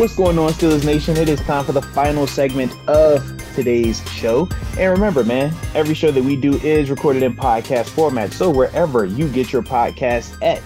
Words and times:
What's 0.00 0.16
going 0.16 0.38
on, 0.38 0.52
Steelers 0.52 0.82
Nation? 0.86 1.18
It 1.18 1.28
is 1.28 1.38
time 1.40 1.62
for 1.62 1.72
the 1.72 1.82
final 1.82 2.26
segment 2.26 2.72
of 2.88 3.22
today's 3.54 4.02
show. 4.12 4.48
And 4.78 4.90
remember, 4.90 5.22
man, 5.24 5.54
every 5.74 5.92
show 5.92 6.10
that 6.10 6.24
we 6.24 6.36
do 6.36 6.54
is 6.60 6.88
recorded 6.88 7.22
in 7.22 7.36
podcast 7.36 7.90
format. 7.90 8.32
So 8.32 8.48
wherever 8.48 9.04
you 9.04 9.28
get 9.28 9.52
your 9.52 9.60
podcast 9.60 10.42
at, 10.42 10.62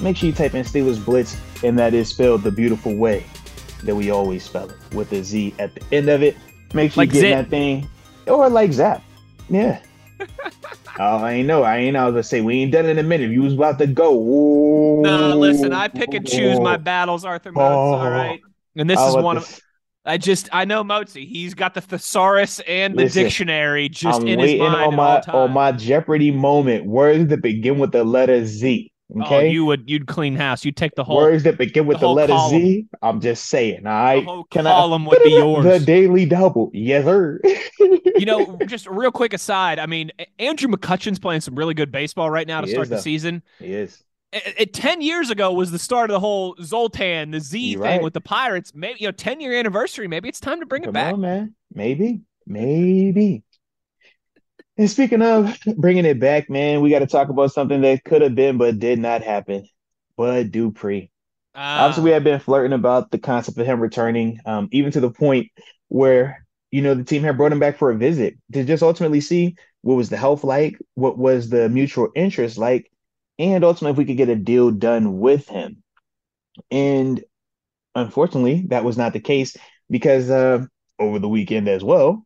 make 0.00 0.16
sure 0.16 0.28
you 0.28 0.32
type 0.32 0.54
in 0.54 0.64
Steelers 0.64 1.04
Blitz, 1.04 1.36
and 1.64 1.76
that 1.80 1.94
is 1.94 2.08
spelled 2.10 2.44
the 2.44 2.52
beautiful 2.52 2.94
way 2.94 3.26
that 3.82 3.96
we 3.96 4.12
always 4.12 4.44
spell 4.44 4.70
it 4.70 4.76
with 4.92 5.10
a 5.10 5.24
Z 5.24 5.52
at 5.58 5.74
the 5.74 5.82
end 5.90 6.08
of 6.08 6.22
it. 6.22 6.36
Make 6.72 6.92
sure 6.92 7.00
Like 7.00 7.08
you 7.08 7.14
get 7.14 7.20
Zip. 7.22 7.36
that 7.38 7.50
thing, 7.50 7.88
or 8.28 8.48
like 8.48 8.72
Zap. 8.72 9.02
Yeah. 9.50 9.80
Oh, 10.98 11.18
I 11.18 11.32
ain't 11.32 11.48
know. 11.48 11.62
I 11.62 11.78
ain't. 11.78 11.96
I 11.96 12.04
was 12.04 12.12
gonna 12.12 12.22
say 12.22 12.40
we 12.40 12.62
ain't 12.62 12.72
done 12.72 12.86
in 12.86 12.98
a 12.98 13.02
minute. 13.02 13.30
You 13.30 13.42
was 13.42 13.54
about 13.54 13.78
to 13.78 13.86
go. 13.86 14.18
Ooh. 14.18 15.02
No, 15.02 15.36
listen, 15.36 15.72
I 15.72 15.88
pick 15.88 16.14
and 16.14 16.26
choose 16.26 16.60
my 16.60 16.76
battles, 16.76 17.24
Arthur 17.24 17.52
Moats. 17.52 17.64
All 17.64 17.94
oh. 17.94 18.10
right. 18.10 18.40
And 18.76 18.88
this 18.88 18.98
I 18.98 19.08
is 19.08 19.16
one 19.16 19.38
of 19.38 19.60
I 20.06 20.18
just 20.18 20.48
I 20.52 20.64
know 20.64 20.84
Mozi. 20.84 21.26
He's 21.26 21.54
got 21.54 21.74
the 21.74 21.80
thesaurus 21.80 22.60
and 22.60 22.94
the 22.94 23.04
Listen, 23.04 23.24
dictionary 23.24 23.88
just 23.88 24.20
I'm 24.20 24.28
in 24.28 24.38
his 24.38 24.50
waiting 24.50 24.66
mind 24.66 24.86
on 24.86 24.96
my 24.96 25.20
on 25.32 25.50
my 25.52 25.72
Jeopardy 25.72 26.30
moment. 26.30 26.86
Words 26.86 27.28
that 27.28 27.40
begin 27.40 27.78
with 27.78 27.92
the 27.92 28.04
letter 28.04 28.44
Z. 28.44 28.92
Oh, 29.14 29.20
Okay. 29.22 29.50
you 29.50 29.64
would 29.66 29.88
you'd 29.88 30.06
clean 30.06 30.34
house. 30.34 30.64
You'd 30.64 30.76
take 30.78 30.94
the 30.94 31.04
whole 31.04 31.16
Words 31.18 31.42
that 31.44 31.58
begin 31.58 31.86
with 31.86 32.00
the 32.00 32.06
the, 32.06 32.12
letter 32.12 32.32
column. 32.32 32.60
Z. 32.62 32.86
I'm 33.02 33.20
just 33.20 33.46
saying. 33.46 33.86
All 33.86 33.92
right. 33.92 34.24
whole 34.24 34.44
Can 34.44 34.64
column 34.64 35.06
I? 35.06 35.08
would 35.10 35.22
be 35.22 35.30
yours. 35.30 35.64
The 35.64 35.78
daily 35.84 36.24
double. 36.24 36.70
Yes, 36.72 37.04
sir. 37.04 37.38
you 37.78 38.24
know, 38.24 38.58
just 38.66 38.86
a 38.86 38.90
real 38.92 39.12
quick 39.12 39.34
aside. 39.34 39.78
I 39.78 39.86
mean, 39.86 40.10
Andrew 40.38 40.68
McCutchen's 40.70 41.18
playing 41.18 41.42
some 41.42 41.54
really 41.54 41.74
good 41.74 41.92
baseball 41.92 42.30
right 42.30 42.46
now 42.46 42.62
to 42.62 42.66
He 42.66 42.72
start 42.72 42.84
is, 42.86 42.90
the 42.90 42.96
though. 42.96 43.00
season. 43.02 43.42
he 43.58 43.74
is. 43.74 44.02
It, 44.32 44.54
it- 44.58 44.72
ten 44.74 45.02
years 45.02 45.28
ago 45.30 45.52
was 45.52 45.70
the 45.70 45.78
start 45.78 46.08
of 46.10 46.14
the 46.14 46.20
whole 46.20 46.56
Zoltan, 46.62 47.30
the 47.30 47.40
Z 47.40 47.58
You're 47.58 47.82
thing 47.82 47.90
right. 47.90 48.02
with 48.02 48.14
the 48.14 48.20
Pirates. 48.22 48.72
Maybe 48.74 49.00
you 49.00 49.08
know, 49.08 49.12
ten 49.12 49.38
year 49.38 49.52
anniversary. 49.52 50.08
Maybe 50.08 50.30
it's 50.30 50.40
time 50.40 50.60
to 50.60 50.66
bring 50.66 50.82
it 50.82 50.92
back. 50.92 51.12
on, 51.12 51.20
man. 51.20 51.54
Maybe. 51.74 52.22
Maybe. 52.46 53.42
And 54.76 54.90
speaking 54.90 55.22
of 55.22 55.56
bringing 55.76 56.04
it 56.04 56.18
back, 56.18 56.50
man, 56.50 56.80
we 56.80 56.90
got 56.90 57.00
to 57.00 57.06
talk 57.06 57.28
about 57.28 57.52
something 57.52 57.80
that 57.82 58.04
could 58.04 58.22
have 58.22 58.34
been 58.34 58.58
but 58.58 58.78
did 58.78 58.98
not 58.98 59.22
happen. 59.22 59.66
Bud 60.16 60.50
Dupree. 60.50 61.10
Ah, 61.54 61.84
Obviously, 61.84 62.04
we 62.04 62.10
have 62.10 62.24
been 62.24 62.40
flirting 62.40 62.72
about 62.72 63.10
the 63.10 63.18
concept 63.18 63.58
of 63.58 63.66
him 63.66 63.80
returning, 63.80 64.40
um, 64.46 64.68
even 64.72 64.90
to 64.92 65.00
the 65.00 65.10
point 65.10 65.48
where, 65.88 66.44
you 66.72 66.82
know, 66.82 66.94
the 66.94 67.04
team 67.04 67.22
had 67.22 67.36
brought 67.36 67.52
him 67.52 67.60
back 67.60 67.78
for 67.78 67.90
a 67.90 67.96
visit 67.96 68.34
to 68.52 68.64
just 68.64 68.82
ultimately 68.82 69.20
see 69.20 69.56
what 69.82 69.94
was 69.94 70.08
the 70.08 70.16
health 70.16 70.42
like, 70.42 70.76
what 70.94 71.16
was 71.18 71.48
the 71.50 71.68
mutual 71.68 72.08
interest 72.16 72.58
like, 72.58 72.90
and 73.38 73.62
ultimately 73.62 73.92
if 73.92 73.98
we 73.98 74.04
could 74.04 74.16
get 74.16 74.28
a 74.28 74.36
deal 74.36 74.70
done 74.72 75.20
with 75.20 75.48
him. 75.48 75.82
And 76.70 77.22
unfortunately, 77.94 78.66
that 78.68 78.84
was 78.84 78.98
not 78.98 79.12
the 79.12 79.20
case 79.20 79.56
because 79.90 80.30
uh, 80.30 80.64
over 80.98 81.18
the 81.18 81.28
weekend 81.28 81.68
as 81.68 81.84
well, 81.84 82.23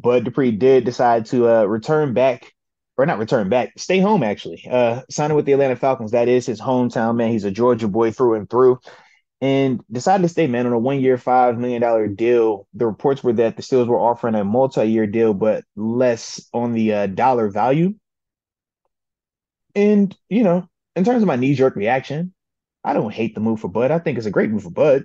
Bud 0.00 0.24
Dupree 0.24 0.52
did 0.52 0.84
decide 0.84 1.26
to 1.26 1.48
uh, 1.48 1.64
return 1.64 2.14
back, 2.14 2.52
or 2.96 3.06
not 3.06 3.18
return 3.18 3.48
back, 3.48 3.72
stay 3.76 3.98
home 3.98 4.22
actually. 4.22 4.66
Uh, 4.70 5.02
signing 5.10 5.36
with 5.36 5.46
the 5.46 5.52
Atlanta 5.52 5.76
Falcons. 5.76 6.12
That 6.12 6.28
is 6.28 6.46
his 6.46 6.60
hometown, 6.60 7.16
man. 7.16 7.30
He's 7.30 7.44
a 7.44 7.50
Georgia 7.50 7.88
boy 7.88 8.10
through 8.10 8.34
and 8.34 8.48
through. 8.48 8.80
And 9.42 9.80
decided 9.90 10.22
to 10.24 10.28
stay, 10.28 10.46
man, 10.46 10.66
on 10.66 10.74
a 10.74 10.78
one-year, 10.78 11.16
five 11.16 11.58
million 11.58 11.80
dollar 11.80 12.06
deal. 12.08 12.66
The 12.74 12.84
reports 12.86 13.24
were 13.24 13.32
that 13.34 13.56
the 13.56 13.62
Steelers 13.62 13.86
were 13.86 13.98
offering 13.98 14.34
a 14.34 14.44
multi-year 14.44 15.06
deal, 15.06 15.32
but 15.32 15.64
less 15.76 16.46
on 16.52 16.74
the 16.74 16.92
uh, 16.92 17.06
dollar 17.06 17.48
value. 17.48 17.94
And 19.74 20.14
you 20.28 20.42
know, 20.42 20.68
in 20.94 21.04
terms 21.04 21.22
of 21.22 21.26
my 21.26 21.36
knee-jerk 21.36 21.74
reaction, 21.76 22.34
I 22.84 22.92
don't 22.92 23.14
hate 23.14 23.34
the 23.34 23.40
move 23.40 23.60
for 23.60 23.68
Bud. 23.68 23.90
I 23.90 23.98
think 23.98 24.18
it's 24.18 24.26
a 24.26 24.30
great 24.30 24.50
move 24.50 24.64
for 24.64 24.70
Bud. 24.70 25.04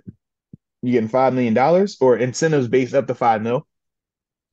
You're 0.82 0.94
getting 0.94 1.08
five 1.10 1.34
million 1.34 1.54
dollars 1.54 1.96
or 2.02 2.18
incentives 2.18 2.68
based 2.68 2.94
up 2.94 3.08
to 3.08 3.16
five 3.16 3.42
mil. 3.42 3.66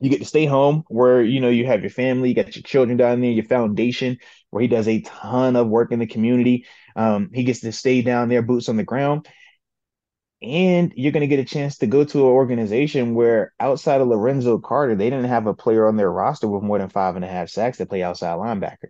You 0.03 0.11
get 0.11 0.21
to 0.21 0.27
stay 0.27 0.47
home 0.47 0.85
where 0.89 1.23
you 1.23 1.41
know 1.41 1.51
you 1.51 1.67
have 1.67 1.83
your 1.83 1.91
family, 1.91 2.31
you 2.31 2.37
got 2.37 2.57
your 2.57 2.65
children 2.65 2.99
down 2.99 3.23
there, 3.23 3.31
your 3.33 3.45
foundation, 3.47 4.19
where 4.51 4.63
he 4.63 4.69
does 4.69 4.89
a 4.89 5.03
ton 5.03 5.57
of 5.57 5.69
work 5.69 5.93
in 5.93 6.01
the 6.01 6.09
community. 6.09 6.67
Um, 6.97 7.31
he 7.35 7.45
gets 7.45 7.61
to 7.63 7.73
stay 7.73 8.03
down 8.03 8.29
there, 8.29 8.43
boots 8.43 8.69
on 8.69 8.77
the 8.79 8.85
ground. 8.85 9.29
And 10.43 10.93
you're 10.97 11.13
going 11.13 11.21
to 11.21 11.29
get 11.29 11.39
a 11.39 11.45
chance 11.45 11.79
to 11.79 11.87
go 11.87 12.03
to 12.05 12.19
an 12.19 12.25
organization 12.33 13.15
where 13.15 13.53
outside 13.61 14.01
of 14.01 14.09
Lorenzo 14.09 14.59
Carter, 14.59 14.97
they 14.97 15.09
didn't 15.09 15.27
have 15.27 15.47
a 15.47 15.55
player 15.55 15.87
on 15.87 15.97
their 15.97 16.11
roster 16.11 16.49
with 16.49 16.65
more 16.65 16.79
than 16.79 16.89
five 16.89 17.15
and 17.15 17.25
a 17.25 17.29
half 17.29 17.49
sacks 17.49 17.79
to 17.79 17.87
play 17.87 18.03
outside 18.03 18.37
linebacker. 18.39 18.89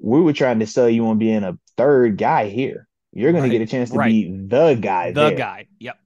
We 0.00 0.20
were 0.22 0.34
trying 0.34 0.60
to 0.60 0.66
sell 0.68 0.88
you 0.90 1.06
on 1.08 1.18
being 1.18 1.44
a 1.44 1.58
third 1.76 2.18
guy 2.18 2.48
here. 2.48 2.88
You're 3.12 3.32
going 3.32 3.42
Right, 3.42 3.50
to 3.50 3.50
get 3.50 3.62
a 3.62 3.66
chance 3.66 3.92
to 3.92 3.98
right. 3.98 4.08
be 4.08 4.30
the 4.30 4.74
guy 4.74 5.12
the 5.12 5.30
there. 5.30 5.36
guy. 5.36 5.68
Yep. 5.80 5.98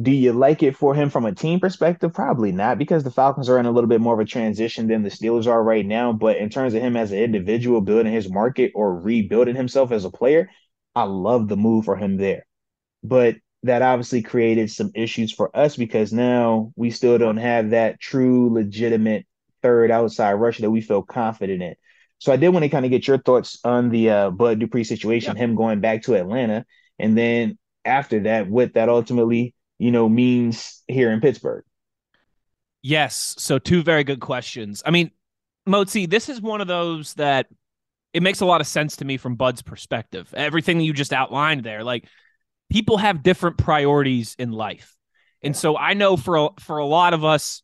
Do 0.00 0.10
you 0.10 0.32
like 0.32 0.62
it 0.62 0.76
for 0.76 0.94
him 0.94 1.08
from 1.08 1.24
a 1.24 1.34
team 1.34 1.60
perspective? 1.60 2.12
Probably 2.12 2.50
not, 2.50 2.78
because 2.78 3.04
the 3.04 3.12
Falcons 3.12 3.48
are 3.48 3.58
in 3.58 3.66
a 3.66 3.70
little 3.70 3.88
bit 3.88 4.00
more 4.00 4.14
of 4.14 4.20
a 4.20 4.24
transition 4.24 4.88
than 4.88 5.02
the 5.02 5.08
Steelers 5.08 5.46
are 5.46 5.62
right 5.62 5.86
now. 5.86 6.12
But 6.12 6.38
in 6.38 6.50
terms 6.50 6.74
of 6.74 6.82
him 6.82 6.96
as 6.96 7.12
an 7.12 7.18
individual 7.18 7.80
building 7.80 8.12
his 8.12 8.28
market 8.28 8.72
or 8.74 8.98
rebuilding 8.98 9.54
himself 9.54 9.92
as 9.92 10.04
a 10.04 10.10
player, 10.10 10.50
I 10.96 11.04
love 11.04 11.48
the 11.48 11.56
move 11.56 11.84
for 11.84 11.96
him 11.96 12.16
there. 12.16 12.44
But 13.04 13.36
that 13.62 13.82
obviously 13.82 14.22
created 14.22 14.70
some 14.70 14.90
issues 14.94 15.32
for 15.32 15.56
us 15.56 15.76
because 15.76 16.12
now 16.12 16.72
we 16.76 16.90
still 16.90 17.16
don't 17.16 17.38
have 17.38 17.70
that 17.70 18.00
true, 18.00 18.52
legitimate 18.52 19.26
third 19.62 19.90
outside 19.90 20.34
rusher 20.34 20.62
that 20.62 20.70
we 20.70 20.82
feel 20.82 21.02
confident 21.02 21.62
in. 21.62 21.74
So 22.18 22.32
I 22.32 22.36
did 22.36 22.50
want 22.50 22.64
to 22.64 22.68
kind 22.68 22.84
of 22.84 22.90
get 22.90 23.08
your 23.08 23.18
thoughts 23.18 23.58
on 23.64 23.90
the 23.90 24.10
uh, 24.10 24.30
Bud 24.30 24.58
Dupree 24.58 24.84
situation, 24.84 25.36
him 25.36 25.54
going 25.54 25.80
back 25.80 26.02
to 26.02 26.14
Atlanta, 26.14 26.64
and 26.98 27.16
then 27.16 27.58
after 27.84 28.20
that, 28.20 28.48
what 28.48 28.74
that 28.74 28.88
ultimately, 28.88 29.54
you 29.78 29.90
know, 29.90 30.08
means 30.08 30.82
here 30.88 31.10
in 31.10 31.20
Pittsburgh. 31.20 31.64
Yes. 32.82 33.34
So 33.38 33.58
two 33.58 33.82
very 33.82 34.04
good 34.04 34.20
questions. 34.20 34.82
I 34.84 34.90
mean, 34.90 35.10
Motzi, 35.68 36.08
this 36.08 36.28
is 36.28 36.40
one 36.40 36.60
of 36.60 36.66
those 36.66 37.14
that 37.14 37.46
it 38.12 38.22
makes 38.22 38.40
a 38.40 38.46
lot 38.46 38.60
of 38.60 38.66
sense 38.66 38.96
to 38.96 39.04
me 39.04 39.16
from 39.16 39.36
Bud's 39.36 39.62
perspective. 39.62 40.32
Everything 40.34 40.78
that 40.78 40.84
you 40.84 40.92
just 40.92 41.12
outlined 41.12 41.64
there, 41.64 41.82
like 41.82 42.06
people 42.70 42.98
have 42.98 43.22
different 43.22 43.58
priorities 43.58 44.36
in 44.38 44.52
life. 44.52 44.94
And 45.42 45.56
so 45.56 45.76
I 45.76 45.94
know 45.94 46.16
for 46.16 46.36
a, 46.36 46.48
for 46.60 46.78
a 46.78 46.86
lot 46.86 47.14
of 47.14 47.24
us 47.24 47.62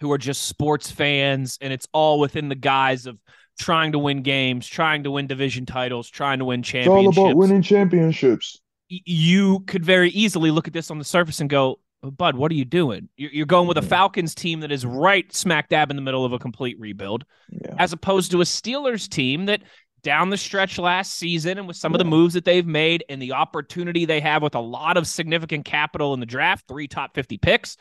who 0.00 0.10
are 0.12 0.18
just 0.18 0.42
sports 0.42 0.90
fans 0.90 1.58
and 1.60 1.72
it's 1.72 1.86
all 1.92 2.18
within 2.20 2.48
the 2.48 2.54
guise 2.54 3.06
of 3.06 3.18
trying 3.58 3.92
to 3.92 3.98
win 3.98 4.22
games, 4.22 4.66
trying 4.66 5.04
to 5.04 5.10
win 5.10 5.26
division 5.26 5.66
titles, 5.66 6.08
trying 6.08 6.38
to 6.38 6.44
win 6.46 6.62
championships 6.62 7.08
It's 7.08 7.18
all 7.18 7.26
about 7.28 7.36
winning 7.36 7.62
championships. 7.62 8.60
You 8.90 9.60
could 9.60 9.84
very 9.84 10.10
easily 10.10 10.50
look 10.50 10.66
at 10.66 10.72
this 10.72 10.90
on 10.90 10.98
the 10.98 11.04
surface 11.04 11.40
and 11.40 11.48
go, 11.48 11.78
oh, 12.02 12.10
Bud, 12.10 12.34
what 12.34 12.50
are 12.50 12.56
you 12.56 12.64
doing? 12.64 13.08
You're 13.16 13.46
going 13.46 13.68
with 13.68 13.78
a 13.78 13.82
Falcons 13.82 14.34
team 14.34 14.60
that 14.60 14.72
is 14.72 14.84
right 14.84 15.32
smack 15.32 15.68
dab 15.68 15.90
in 15.90 15.96
the 15.96 16.02
middle 16.02 16.24
of 16.24 16.32
a 16.32 16.38
complete 16.38 16.78
rebuild, 16.80 17.24
yeah. 17.50 17.74
as 17.78 17.92
opposed 17.92 18.32
to 18.32 18.40
a 18.40 18.44
Steelers 18.44 19.08
team 19.08 19.46
that 19.46 19.62
down 20.02 20.30
the 20.30 20.36
stretch 20.36 20.78
last 20.78 21.14
season 21.14 21.58
and 21.58 21.68
with 21.68 21.76
some 21.76 21.92
yeah. 21.92 21.96
of 21.96 21.98
the 21.98 22.04
moves 22.04 22.34
that 22.34 22.44
they've 22.44 22.66
made 22.66 23.04
and 23.08 23.20
the 23.20 23.32
opportunity 23.32 24.04
they 24.04 24.20
have 24.20 24.42
with 24.42 24.54
a 24.54 24.60
lot 24.60 24.96
of 24.96 25.06
significant 25.06 25.64
capital 25.64 26.14
in 26.14 26.20
the 26.20 26.26
draft, 26.26 26.66
three 26.66 26.88
top 26.88 27.14
50 27.14 27.38
picks, 27.38 27.76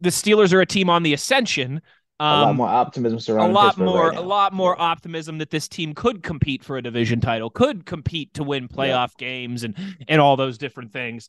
the 0.00 0.10
Steelers 0.10 0.52
are 0.52 0.60
a 0.60 0.66
team 0.66 0.90
on 0.90 1.02
the 1.02 1.14
ascension. 1.14 1.80
Um, 2.18 2.26
a 2.26 2.42
lot 2.42 2.50
um, 2.50 2.56
more 2.56 2.68
optimism 2.68 3.20
surrounding 3.20 3.50
a 3.50 3.54
lot 3.54 3.68
Pittsburgh 3.74 3.86
more 3.86 4.08
right 4.08 4.18
a 4.18 4.22
lot 4.22 4.52
more 4.54 4.80
optimism 4.80 5.36
that 5.38 5.50
this 5.50 5.68
team 5.68 5.94
could 5.94 6.22
compete 6.22 6.64
for 6.64 6.78
a 6.78 6.82
division 6.82 7.20
title, 7.20 7.50
could 7.50 7.84
compete 7.84 8.32
to 8.34 8.42
win 8.42 8.68
playoff 8.68 9.10
yeah. 9.18 9.26
games 9.26 9.64
and 9.64 9.74
and 10.08 10.20
all 10.20 10.36
those 10.36 10.56
different 10.56 10.92
things. 10.92 11.28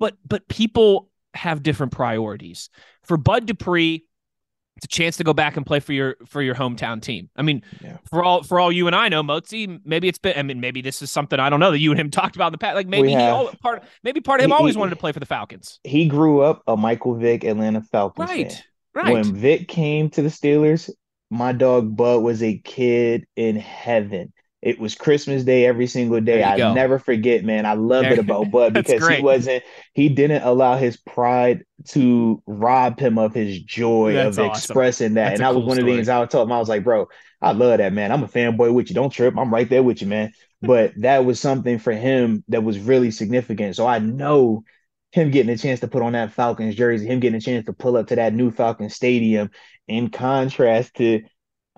But 0.00 0.16
but 0.26 0.48
people 0.48 1.08
have 1.34 1.62
different 1.62 1.92
priorities. 1.92 2.68
For 3.04 3.16
Bud 3.16 3.46
Dupree, 3.46 4.04
it's 4.78 4.84
a 4.84 4.88
chance 4.88 5.16
to 5.16 5.24
go 5.24 5.34
back 5.34 5.56
and 5.56 5.66
play 5.66 5.80
for 5.80 5.92
your 5.92 6.16
for 6.26 6.40
your 6.40 6.54
hometown 6.54 7.02
team. 7.02 7.28
I 7.36 7.42
mean, 7.42 7.62
yeah. 7.82 7.98
for 8.08 8.22
all 8.22 8.44
for 8.44 8.60
all 8.60 8.70
you 8.70 8.86
and 8.86 8.94
I 8.94 9.08
know, 9.08 9.24
Motzi, 9.24 9.80
maybe 9.84 10.06
it's 10.06 10.18
been. 10.18 10.38
I 10.38 10.42
mean, 10.42 10.60
maybe 10.60 10.82
this 10.82 11.02
is 11.02 11.10
something 11.10 11.38
I 11.38 11.50
don't 11.50 11.58
know 11.58 11.72
that 11.72 11.80
you 11.80 11.90
and 11.90 11.98
him 11.98 12.10
talked 12.12 12.36
about 12.36 12.48
in 12.48 12.52
the 12.52 12.58
past. 12.58 12.76
Like 12.76 12.86
maybe 12.86 13.08
he 13.08 13.16
all, 13.16 13.50
part 13.60 13.82
maybe 14.04 14.20
part 14.20 14.40
of 14.40 14.44
him 14.44 14.50
he, 14.50 14.56
always 14.56 14.74
he, 14.76 14.78
wanted 14.78 14.90
to 14.90 14.96
play 14.96 15.10
for 15.10 15.20
the 15.20 15.26
Falcons. 15.26 15.80
He 15.82 16.06
grew 16.06 16.42
up 16.42 16.62
a 16.68 16.76
Michael 16.76 17.14
Vick 17.16 17.42
Atlanta 17.44 17.82
Falcons 17.82 18.28
right, 18.28 18.52
fan. 18.52 18.62
Right. 18.98 19.12
When 19.12 19.32
Vick 19.32 19.68
came 19.68 20.10
to 20.10 20.22
the 20.22 20.28
Steelers, 20.28 20.90
my 21.30 21.52
dog 21.52 21.96
Bud 21.96 22.20
was 22.20 22.42
a 22.42 22.58
kid 22.58 23.26
in 23.36 23.54
heaven. 23.54 24.32
It 24.60 24.80
was 24.80 24.96
Christmas 24.96 25.44
Day 25.44 25.66
every 25.66 25.86
single 25.86 26.20
day. 26.20 26.42
I 26.42 26.56
go. 26.56 26.74
never 26.74 26.98
forget, 26.98 27.44
man. 27.44 27.64
I 27.64 27.74
love 27.74 28.06
it 28.06 28.18
about 28.18 28.50
Bud 28.50 28.74
because 28.74 29.06
he 29.06 29.22
wasn't, 29.22 29.62
he 29.94 30.08
didn't 30.08 30.42
allow 30.42 30.76
his 30.76 30.96
pride 30.96 31.62
to 31.90 32.42
rob 32.44 32.98
him 32.98 33.18
of 33.18 33.32
his 33.34 33.62
joy 33.62 34.14
That's 34.14 34.36
of 34.36 34.46
awesome. 34.46 34.58
expressing 34.58 35.14
that. 35.14 35.26
That's 35.28 35.40
and 35.40 35.46
that 35.46 35.52
cool 35.52 35.60
was 35.60 35.66
one 35.68 35.76
story. 35.76 35.92
of 35.92 35.94
the 35.94 35.98
things 35.98 36.08
I 36.08 36.18
would 36.18 36.30
tell 36.30 36.42
him. 36.42 36.50
I 36.50 36.58
was 36.58 36.68
like, 36.68 36.82
bro, 36.82 37.06
I 37.40 37.52
love 37.52 37.78
that, 37.78 37.92
man. 37.92 38.10
I'm 38.10 38.24
a 38.24 38.28
fanboy 38.28 38.74
with 38.74 38.90
you. 38.90 38.96
Don't 38.96 39.10
trip. 39.10 39.38
I'm 39.38 39.54
right 39.54 39.68
there 39.70 39.84
with 39.84 40.02
you, 40.02 40.08
man. 40.08 40.32
But 40.60 40.92
that 40.96 41.24
was 41.24 41.38
something 41.38 41.78
for 41.78 41.92
him 41.92 42.42
that 42.48 42.64
was 42.64 42.80
really 42.80 43.12
significant. 43.12 43.76
So 43.76 43.86
I 43.86 44.00
know 44.00 44.64
him 45.10 45.30
getting 45.30 45.52
a 45.52 45.56
chance 45.56 45.80
to 45.80 45.88
put 45.88 46.02
on 46.02 46.12
that 46.12 46.32
Falcons 46.32 46.74
jersey, 46.74 47.06
him 47.06 47.20
getting 47.20 47.38
a 47.38 47.40
chance 47.40 47.66
to 47.66 47.72
pull 47.72 47.96
up 47.96 48.08
to 48.08 48.16
that 48.16 48.34
new 48.34 48.50
Falcons 48.50 48.94
stadium 48.94 49.50
in 49.86 50.10
contrast 50.10 50.94
to 50.96 51.22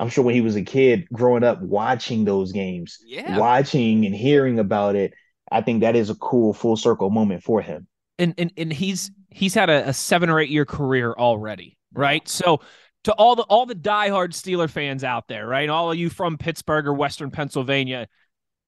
I'm 0.01 0.09
sure 0.09 0.25
when 0.25 0.35
he 0.35 0.41
was 0.41 0.57
a 0.57 0.63
kid 0.63 1.07
growing 1.13 1.45
up 1.45 1.61
watching 1.61 2.25
those 2.25 2.53
games, 2.53 2.99
yeah. 3.05 3.39
watching 3.39 4.07
and 4.07 4.15
hearing 4.15 4.59
about 4.59 4.97
it, 4.97 5.13
I 5.53 5.61
think 5.61 5.83
that 5.83 5.95
is 5.95 6.09
a 6.09 6.15
cool 6.15 6.55
full 6.55 6.77
circle 6.77 7.11
moment 7.11 7.43
for 7.43 7.61
him. 7.61 7.87
And 8.19 8.35
and 8.39 8.51
and 8.57 8.73
he's 8.73 9.11
he's 9.29 9.55
had 9.55 9.69
a, 9.69 9.91
a 9.91 9.93
seven 9.93 10.31
or 10.31 10.41
eight 10.41 10.49
year 10.49 10.65
career 10.65 11.13
already, 11.13 11.77
right? 11.93 12.27
So 12.27 12.63
to 13.05 13.13
all 13.13 13.37
the 13.37 13.43
all 13.43 13.67
the 13.67 13.75
diehard 13.75 14.31
Steeler 14.31 14.71
fans 14.71 15.05
out 15.05 15.29
there, 15.29 15.47
right? 15.47 15.69
All 15.69 15.93
of 15.93 15.99
you 15.99 16.09
from 16.09 16.39
Pittsburgh 16.39 16.87
or 16.87 16.95
Western 16.95 17.31
Pennsylvania, 17.31 18.09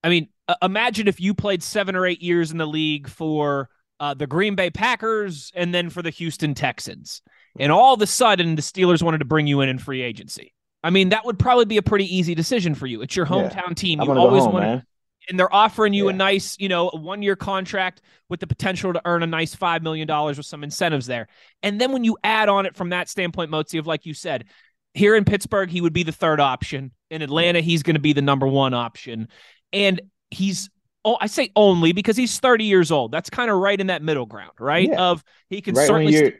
I 0.04 0.10
mean, 0.10 0.28
uh, 0.48 0.56
imagine 0.60 1.08
if 1.08 1.18
you 1.18 1.32
played 1.32 1.62
seven 1.62 1.96
or 1.96 2.04
eight 2.06 2.22
years 2.22 2.50
in 2.50 2.58
the 2.58 2.66
league 2.66 3.08
for 3.08 3.70
uh, 4.02 4.14
the 4.14 4.26
Green 4.26 4.54
Bay 4.54 4.68
Packers 4.68 5.52
and 5.54 5.74
then 5.74 5.88
for 5.88 6.02
the 6.02 6.10
Houston 6.10 6.54
Texans, 6.54 7.22
and 7.58 7.70
all 7.70 7.94
of 7.94 8.02
a 8.02 8.06
sudden 8.06 8.56
the 8.56 8.62
Steelers 8.62 9.02
wanted 9.02 9.18
to 9.18 9.24
bring 9.24 9.46
you 9.46 9.60
in 9.60 9.68
in 9.68 9.78
free 9.78 10.02
agency. 10.02 10.52
I 10.84 10.90
mean, 10.90 11.10
that 11.10 11.24
would 11.24 11.38
probably 11.38 11.66
be 11.66 11.76
a 11.76 11.82
pretty 11.82 12.14
easy 12.14 12.34
decision 12.34 12.74
for 12.74 12.86
you. 12.86 13.02
It's 13.02 13.14
your 13.14 13.26
hometown 13.26 13.68
yeah. 13.68 13.74
team. 13.74 14.02
You 14.02 14.10
always 14.10 14.44
want 14.44 14.64
to 14.64 14.86
and 15.28 15.38
they're 15.38 15.54
offering 15.54 15.92
you 15.92 16.06
yeah. 16.06 16.14
a 16.14 16.16
nice, 16.16 16.56
you 16.58 16.68
know, 16.68 16.88
one 16.88 17.22
year 17.22 17.36
contract 17.36 18.02
with 18.28 18.40
the 18.40 18.46
potential 18.46 18.92
to 18.92 19.02
earn 19.04 19.22
a 19.22 19.26
nice 19.26 19.54
$5 19.54 19.82
million 19.82 20.08
with 20.26 20.44
some 20.44 20.64
incentives 20.64 21.06
there. 21.06 21.28
And 21.62 21.80
then 21.80 21.92
when 21.92 22.04
you 22.04 22.16
add 22.24 22.48
on 22.48 22.66
it 22.66 22.76
from 22.76 22.90
that 22.90 23.08
standpoint, 23.08 23.50
Motzi, 23.50 23.78
of 23.78 23.86
like 23.86 24.06
you 24.06 24.14
said, 24.14 24.46
here 24.94 25.14
in 25.14 25.24
Pittsburgh, 25.24 25.70
he 25.70 25.80
would 25.80 25.92
be 25.92 26.02
the 26.02 26.12
third 26.12 26.40
option. 26.40 26.92
In 27.10 27.22
Atlanta, 27.22 27.60
he's 27.60 27.82
going 27.82 27.94
to 27.94 28.00
be 28.00 28.12
the 28.12 28.22
number 28.22 28.46
one 28.46 28.74
option. 28.74 29.28
And 29.72 30.00
he's, 30.30 30.70
oh, 31.04 31.16
I 31.20 31.26
say 31.26 31.50
only 31.56 31.92
because 31.92 32.16
he's 32.16 32.38
30 32.38 32.64
years 32.64 32.90
old. 32.90 33.12
That's 33.12 33.30
kind 33.30 33.50
of 33.50 33.58
right 33.58 33.80
in 33.80 33.88
that 33.88 34.02
middle 34.02 34.26
ground, 34.26 34.52
right? 34.58 34.88
Yeah. 34.88 35.10
Of 35.10 35.24
he 35.48 35.60
can 35.60 35.74
right 35.74 35.86
certainly 35.86 36.34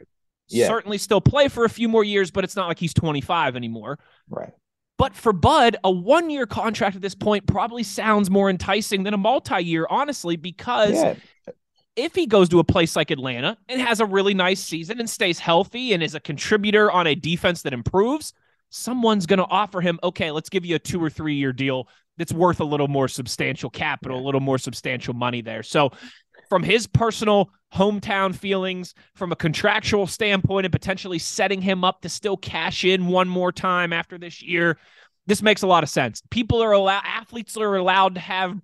yeah. 0.47 0.67
certainly 0.67 0.97
still 0.97 1.21
play 1.21 1.47
for 1.47 1.65
a 1.65 1.69
few 1.69 1.87
more 1.89 2.03
years, 2.03 2.31
but 2.31 2.43
it's 2.43 2.55
not 2.55 2.67
like 2.67 2.79
he's 2.79 2.93
25 2.93 3.55
anymore. 3.55 3.99
Right. 4.29 4.51
But 4.97 5.15
for 5.15 5.33
Bud, 5.33 5.75
a 5.83 5.91
one 5.91 6.29
year 6.29 6.45
contract 6.45 6.95
at 6.95 7.01
this 7.01 7.15
point 7.15 7.47
probably 7.47 7.83
sounds 7.83 8.29
more 8.29 8.49
enticing 8.49 9.03
than 9.03 9.13
a 9.13 9.17
multi 9.17 9.61
year, 9.63 9.87
honestly, 9.89 10.35
because 10.35 10.93
yeah. 10.93 11.15
if 11.95 12.13
he 12.15 12.27
goes 12.27 12.49
to 12.49 12.59
a 12.59 12.63
place 12.63 12.95
like 12.95 13.11
Atlanta 13.11 13.57
and 13.67 13.81
has 13.81 13.99
a 13.99 14.05
really 14.05 14.33
nice 14.33 14.61
season 14.61 14.99
and 14.99 15.09
stays 15.09 15.39
healthy 15.39 15.93
and 15.93 16.03
is 16.03 16.15
a 16.15 16.19
contributor 16.19 16.91
on 16.91 17.07
a 17.07 17.15
defense 17.15 17.63
that 17.63 17.73
improves, 17.73 18.33
someone's 18.69 19.25
going 19.25 19.39
to 19.39 19.45
offer 19.45 19.81
him, 19.81 19.99
okay, 20.03 20.31
let's 20.31 20.49
give 20.49 20.65
you 20.65 20.75
a 20.75 20.79
two 20.79 21.03
or 21.03 21.09
three 21.09 21.35
year 21.35 21.53
deal 21.53 21.87
that's 22.17 22.33
worth 22.33 22.59
a 22.59 22.65
little 22.65 22.87
more 22.87 23.07
substantial 23.07 23.69
capital, 23.69 24.19
a 24.19 24.25
little 24.25 24.41
more 24.41 24.57
substantial 24.57 25.13
money 25.13 25.41
there. 25.41 25.63
So 25.63 25.91
from 26.49 26.63
his 26.63 26.87
personal 26.87 27.49
hometown 27.73 28.35
feelings, 28.35 28.93
from 29.15 29.31
a 29.31 29.35
contractual 29.35 30.05
standpoint, 30.05 30.65
and 30.65 30.71
potentially 30.71 31.19
setting 31.19 31.61
him 31.61 31.83
up 31.83 32.01
to 32.01 32.09
still 32.09 32.37
cash 32.37 32.85
in 32.85 33.07
one 33.07 33.27
more 33.27 33.51
time 33.51 33.91
after 33.91 34.17
this 34.17 34.41
year, 34.41 34.77
this 35.25 35.41
makes 35.41 35.63
a 35.63 35.67
lot 35.67 35.83
of 35.83 35.89
sense. 35.89 36.21
People 36.29 36.61
are 36.61 36.73
allowed, 36.73 37.03
athletes 37.05 37.57
are 37.57 37.75
allowed 37.75 38.15
to 38.15 38.21
have 38.21 38.59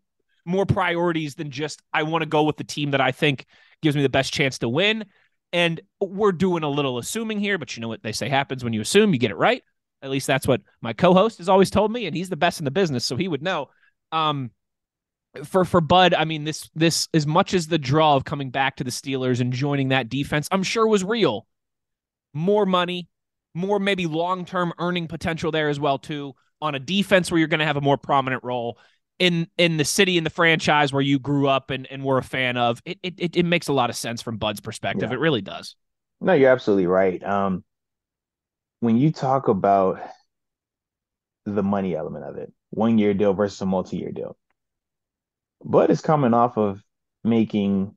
more 0.45 0.65
priorities 0.65 1.35
than 1.35 1.51
just, 1.51 1.81
I 1.93 2.03
want 2.03 2.21
to 2.21 2.29
go 2.29 2.43
with 2.43 2.57
the 2.57 2.63
team 2.63 2.91
that 2.91 3.01
I 3.01 3.11
think 3.11 3.45
gives 3.81 3.95
me 3.95 4.01
the 4.01 4.09
best 4.09 4.33
chance 4.33 4.59
to 4.59 4.69
win. 4.69 5.05
And 5.51 5.81
we're 5.99 6.31
doing 6.31 6.63
a 6.63 6.69
little 6.69 6.99
assuming 6.99 7.39
here, 7.39 7.57
but 7.57 7.75
you 7.75 7.81
know 7.81 7.87
what 7.87 8.03
they 8.03 8.11
say 8.11 8.29
happens 8.29 8.63
when 8.63 8.73
you 8.73 8.81
assume, 8.81 9.13
you 9.13 9.19
get 9.19 9.31
it 9.31 9.37
right. 9.37 9.63
At 10.01 10.09
least 10.09 10.27
that's 10.27 10.47
what 10.47 10.61
my 10.81 10.93
co-host 10.93 11.39
has 11.39 11.49
always 11.49 11.69
told 11.69 11.91
me, 11.91 12.05
and 12.05 12.15
he's 12.15 12.29
the 12.29 12.37
best 12.37 12.59
in 12.59 12.65
the 12.65 12.71
business, 12.71 13.05
so 13.05 13.15
he 13.15 13.27
would 13.27 13.41
know. 13.41 13.69
Um, 14.11 14.51
for 15.43 15.65
for 15.65 15.81
Bud, 15.81 16.13
I 16.13 16.25
mean 16.25 16.43
this 16.43 16.69
this 16.73 17.07
as 17.13 17.27
much 17.27 17.53
as 17.53 17.67
the 17.67 17.77
draw 17.77 18.15
of 18.15 18.25
coming 18.25 18.49
back 18.49 18.77
to 18.77 18.83
the 18.83 18.91
Steelers 18.91 19.41
and 19.41 19.53
joining 19.53 19.89
that 19.89 20.09
defense, 20.09 20.47
I'm 20.51 20.63
sure 20.63 20.87
was 20.87 21.03
real. 21.03 21.45
More 22.33 22.65
money, 22.65 23.09
more 23.53 23.79
maybe 23.79 24.07
long-term 24.07 24.73
earning 24.79 25.07
potential 25.07 25.51
there 25.51 25.69
as 25.69 25.79
well 25.79 25.97
too 25.97 26.33
on 26.61 26.75
a 26.75 26.79
defense 26.79 27.31
where 27.31 27.39
you're 27.39 27.47
going 27.47 27.59
to 27.59 27.65
have 27.65 27.77
a 27.77 27.81
more 27.81 27.97
prominent 27.97 28.43
role 28.43 28.77
in 29.17 29.47
in 29.57 29.77
the 29.77 29.85
city 29.85 30.17
in 30.17 30.23
the 30.23 30.29
franchise 30.29 30.91
where 30.93 31.01
you 31.01 31.19
grew 31.19 31.47
up 31.47 31.69
and, 31.69 31.87
and 31.91 32.03
were 32.03 32.17
a 32.17 32.23
fan 32.23 32.57
of. 32.57 32.81
It, 32.85 32.97
it 33.03 33.35
it 33.35 33.45
makes 33.45 33.67
a 33.67 33.73
lot 33.73 33.89
of 33.89 33.95
sense 33.95 34.21
from 34.21 34.37
Bud's 34.37 34.61
perspective. 34.61 35.09
Yeah. 35.09 35.15
It 35.15 35.19
really 35.19 35.41
does. 35.41 35.75
No, 36.21 36.33
you're 36.33 36.51
absolutely 36.51 36.87
right. 36.87 37.23
Um 37.23 37.63
when 38.79 38.97
you 38.97 39.11
talk 39.11 39.47
about 39.47 39.99
the 41.45 41.63
money 41.63 41.95
element 41.95 42.25
of 42.25 42.37
it, 42.37 42.51
one 42.69 42.97
year 42.97 43.13
deal 43.13 43.33
versus 43.33 43.59
a 43.61 43.65
multi-year 43.65 44.11
deal 44.11 44.37
Bud 45.63 45.89
is 45.89 46.01
coming 46.01 46.33
off 46.33 46.57
of 46.57 46.81
making 47.23 47.95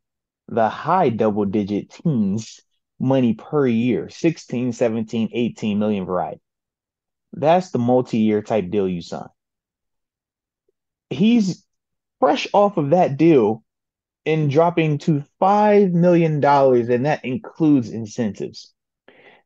the 0.48 0.68
high 0.68 1.08
double 1.08 1.44
digit 1.44 1.90
teens 1.90 2.60
money 2.98 3.34
per 3.34 3.66
year 3.66 4.08
16, 4.08 4.72
17, 4.72 5.30
18 5.32 5.78
million 5.78 6.04
variety. 6.04 6.40
That's 7.32 7.70
the 7.70 7.78
multi 7.78 8.18
year 8.18 8.42
type 8.42 8.70
deal 8.70 8.88
you 8.88 9.00
sign. 9.00 9.28
He's 11.10 11.64
fresh 12.20 12.46
off 12.52 12.76
of 12.76 12.90
that 12.90 13.16
deal 13.16 13.64
and 14.24 14.50
dropping 14.50 14.98
to 14.98 15.24
$5 15.40 15.92
million, 15.92 16.34
and 16.44 17.06
that 17.06 17.24
includes 17.24 17.90
incentives. 17.90 18.72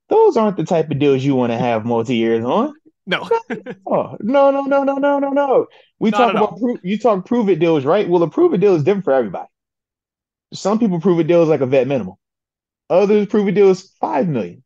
Those 0.08 0.36
aren't 0.36 0.56
the 0.56 0.64
type 0.64 0.90
of 0.90 0.98
deals 0.98 1.24
you 1.24 1.34
want 1.34 1.52
to 1.52 1.58
have 1.58 1.84
multi 1.84 2.16
years 2.16 2.44
on. 2.44 2.74
No. 3.06 3.28
oh, 3.86 4.16
no, 4.20 4.50
no, 4.50 4.62
no, 4.62 4.82
no, 4.84 4.96
no, 4.96 5.18
no, 5.18 5.30
no. 5.30 5.66
We 5.98 6.10
Not 6.10 6.18
talk 6.18 6.30
about 6.32 6.60
pro- 6.60 6.78
you 6.82 6.98
talk 6.98 7.24
prove 7.24 7.48
it 7.48 7.58
deals, 7.58 7.84
right? 7.84 8.08
Well, 8.08 8.22
a 8.22 8.30
prove 8.30 8.54
it 8.54 8.58
deal 8.58 8.74
is 8.74 8.84
different 8.84 9.04
for 9.04 9.12
everybody. 9.12 9.48
Some 10.52 10.78
people 10.78 11.00
prove 11.00 11.20
it 11.20 11.26
deals 11.26 11.48
like 11.48 11.60
a 11.60 11.66
vet 11.66 11.86
minimum. 11.86 12.14
Others 12.90 13.26
prove 13.26 13.48
it 13.48 13.52
deal 13.52 13.70
is 13.70 13.92
five 14.00 14.28
million. 14.28 14.62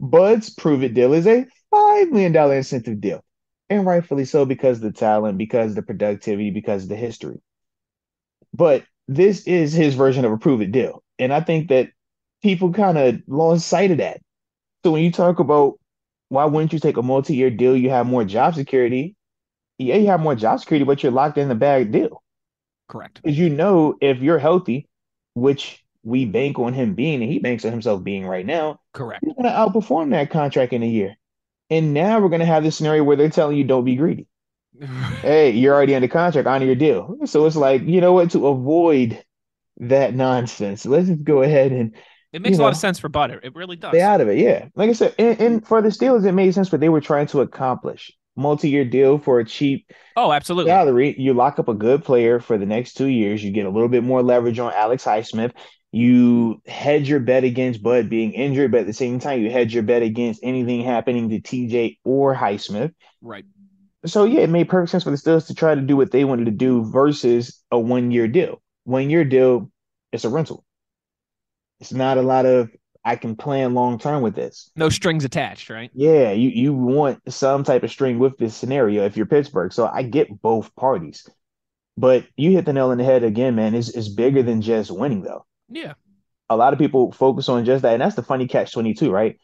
Bud's 0.00 0.50
prove 0.50 0.82
it 0.82 0.94
deal 0.94 1.12
is 1.12 1.26
a 1.26 1.46
five 1.70 2.10
million 2.10 2.32
dollar 2.32 2.56
incentive 2.56 3.00
deal. 3.00 3.24
And 3.70 3.84
rightfully 3.86 4.24
so 4.24 4.44
because 4.46 4.80
the 4.80 4.92
talent, 4.92 5.36
because 5.38 5.74
the 5.74 5.82
productivity, 5.82 6.50
because 6.50 6.88
the 6.88 6.96
history. 6.96 7.40
But 8.54 8.84
this 9.06 9.46
is 9.46 9.72
his 9.72 9.94
version 9.94 10.24
of 10.24 10.32
a 10.32 10.38
prove 10.38 10.62
it 10.62 10.72
deal. 10.72 11.02
And 11.18 11.32
I 11.32 11.40
think 11.40 11.68
that 11.68 11.90
people 12.42 12.72
kind 12.72 12.96
of 12.96 13.20
lost 13.26 13.66
sight 13.66 13.90
of 13.90 13.98
that. 13.98 14.20
So 14.84 14.92
when 14.92 15.02
you 15.02 15.12
talk 15.12 15.38
about 15.38 15.78
why 16.28 16.44
wouldn't 16.44 16.72
you 16.72 16.78
take 16.78 16.96
a 16.96 17.02
multi-year 17.02 17.50
deal? 17.50 17.76
You 17.76 17.90
have 17.90 18.06
more 18.06 18.24
job 18.24 18.54
security. 18.54 19.16
Yeah, 19.78 19.96
you 19.96 20.06
have 20.08 20.20
more 20.20 20.34
job 20.34 20.60
security, 20.60 20.84
but 20.84 21.02
you're 21.02 21.12
locked 21.12 21.38
in 21.38 21.50
a 21.50 21.54
bad 21.54 21.92
deal. 21.92 22.22
Correct. 22.88 23.20
Because 23.22 23.38
you 23.38 23.48
know 23.48 23.96
if 24.00 24.18
you're 24.18 24.38
healthy, 24.38 24.88
which 25.34 25.84
we 26.02 26.24
bank 26.24 26.58
on 26.58 26.72
him 26.72 26.94
being, 26.94 27.22
and 27.22 27.30
he 27.30 27.38
banks 27.38 27.64
on 27.64 27.70
himself 27.70 28.02
being 28.02 28.26
right 28.26 28.46
now. 28.46 28.80
Correct. 28.92 29.24
He's 29.24 29.34
gonna 29.34 29.50
outperform 29.50 30.10
that 30.10 30.30
contract 30.30 30.72
in 30.72 30.82
a 30.82 30.86
year. 30.86 31.16
And 31.70 31.92
now 31.92 32.18
we're 32.20 32.30
gonna 32.30 32.46
have 32.46 32.64
this 32.64 32.76
scenario 32.76 33.04
where 33.04 33.16
they're 33.16 33.30
telling 33.30 33.56
you 33.56 33.64
don't 33.64 33.84
be 33.84 33.96
greedy. 33.96 34.26
hey, 35.22 35.50
you're 35.50 35.74
already 35.74 35.94
under 35.94 36.08
contract, 36.08 36.48
honor 36.48 36.66
your 36.66 36.74
deal. 36.74 37.18
So 37.24 37.46
it's 37.46 37.56
like, 37.56 37.82
you 37.82 38.00
know 38.00 38.12
what, 38.12 38.30
to 38.32 38.46
avoid 38.46 39.22
that 39.78 40.14
nonsense, 40.14 40.86
let's 40.86 41.08
just 41.08 41.24
go 41.24 41.42
ahead 41.42 41.72
and 41.72 41.94
It 42.32 42.42
makes 42.42 42.58
You 42.58 42.62
a 42.62 42.64
lot 42.64 42.72
of 42.72 42.78
sense 42.78 42.98
for 42.98 43.08
Butter. 43.08 43.40
It 43.42 43.54
really 43.54 43.76
does. 43.76 43.92
They 43.92 44.02
out 44.02 44.20
of 44.20 44.28
it, 44.28 44.38
yeah. 44.38 44.68
Like 44.74 44.90
I 44.90 44.92
said, 44.92 45.14
and, 45.18 45.40
and 45.40 45.66
for 45.66 45.80
the 45.80 45.88
Steelers, 45.88 46.26
it 46.26 46.32
made 46.32 46.52
sense 46.52 46.70
what 46.70 46.80
they 46.80 46.90
were 46.90 47.00
trying 47.00 47.26
to 47.28 47.40
accomplish. 47.40 48.12
Multi-year 48.36 48.84
deal 48.84 49.18
for 49.18 49.40
a 49.40 49.44
cheap 49.44 49.90
oh, 50.14 50.30
absolutely. 50.30 50.70
salary. 50.70 51.14
You 51.18 51.34
lock 51.34 51.58
up 51.58 51.68
a 51.68 51.74
good 51.74 52.04
player 52.04 52.38
for 52.38 52.56
the 52.56 52.66
next 52.66 52.94
two 52.94 53.06
years. 53.06 53.42
You 53.42 53.50
get 53.50 53.66
a 53.66 53.70
little 53.70 53.88
bit 53.88 54.04
more 54.04 54.22
leverage 54.22 54.58
on 54.58 54.72
Alex 54.72 55.04
Highsmith. 55.04 55.52
You 55.90 56.60
hedge 56.66 57.08
your 57.08 57.18
bet 57.18 57.44
against 57.44 57.82
Bud 57.82 58.10
being 58.10 58.32
injured, 58.32 58.70
but 58.70 58.80
at 58.80 58.86
the 58.86 58.92
same 58.92 59.18
time, 59.18 59.40
you 59.40 59.50
hedge 59.50 59.74
your 59.74 59.82
bet 59.82 60.02
against 60.02 60.40
anything 60.42 60.82
happening 60.82 61.30
to 61.30 61.40
TJ 61.40 61.98
or 62.04 62.34
Highsmith. 62.34 62.92
Right. 63.22 63.44
So 64.06 64.24
yeah, 64.24 64.42
it 64.42 64.50
made 64.50 64.68
perfect 64.68 64.90
sense 64.90 65.04
for 65.04 65.10
the 65.10 65.16
Steelers 65.16 65.46
to 65.46 65.54
try 65.54 65.74
to 65.74 65.80
do 65.80 65.96
what 65.96 66.12
they 66.12 66.24
wanted 66.24 66.44
to 66.44 66.52
do 66.52 66.84
versus 66.84 67.60
a 67.70 67.78
one-year 67.78 68.28
deal. 68.28 68.62
One-year 68.84 69.24
deal, 69.24 69.70
it's 70.12 70.24
a 70.24 70.28
rental. 70.28 70.64
It's 71.80 71.92
not 71.92 72.18
a 72.18 72.22
lot 72.22 72.46
of 72.46 72.70
I 73.04 73.16
can 73.16 73.36
plan 73.36 73.74
long 73.74 73.98
term 73.98 74.22
with 74.22 74.34
this. 74.34 74.70
No 74.76 74.88
strings 74.88 75.24
attached, 75.24 75.70
right? 75.70 75.90
Yeah, 75.94 76.32
you 76.32 76.50
you 76.50 76.74
want 76.74 77.20
some 77.32 77.64
type 77.64 77.82
of 77.82 77.90
string 77.90 78.18
with 78.18 78.36
this 78.38 78.54
scenario 78.54 79.04
if 79.04 79.16
you're 79.16 79.26
Pittsburgh. 79.26 79.72
So 79.72 79.86
I 79.86 80.02
get 80.02 80.42
both 80.42 80.74
parties. 80.76 81.28
But 81.98 82.26
you 82.36 82.52
hit 82.52 82.64
the 82.64 82.72
nail 82.72 82.90
on 82.90 82.98
the 82.98 83.04
head 83.04 83.24
again, 83.24 83.56
man. 83.56 83.74
It's, 83.74 83.88
it's 83.88 84.08
bigger 84.08 84.44
than 84.44 84.62
just 84.62 84.88
winning, 84.88 85.22
though. 85.22 85.44
Yeah. 85.68 85.94
A 86.48 86.56
lot 86.56 86.72
of 86.72 86.78
people 86.78 87.10
focus 87.10 87.48
on 87.48 87.64
just 87.64 87.82
that. 87.82 87.94
And 87.94 88.00
that's 88.00 88.14
the 88.14 88.22
funny 88.22 88.46
catch 88.46 88.72
22, 88.72 89.10
right? 89.10 89.36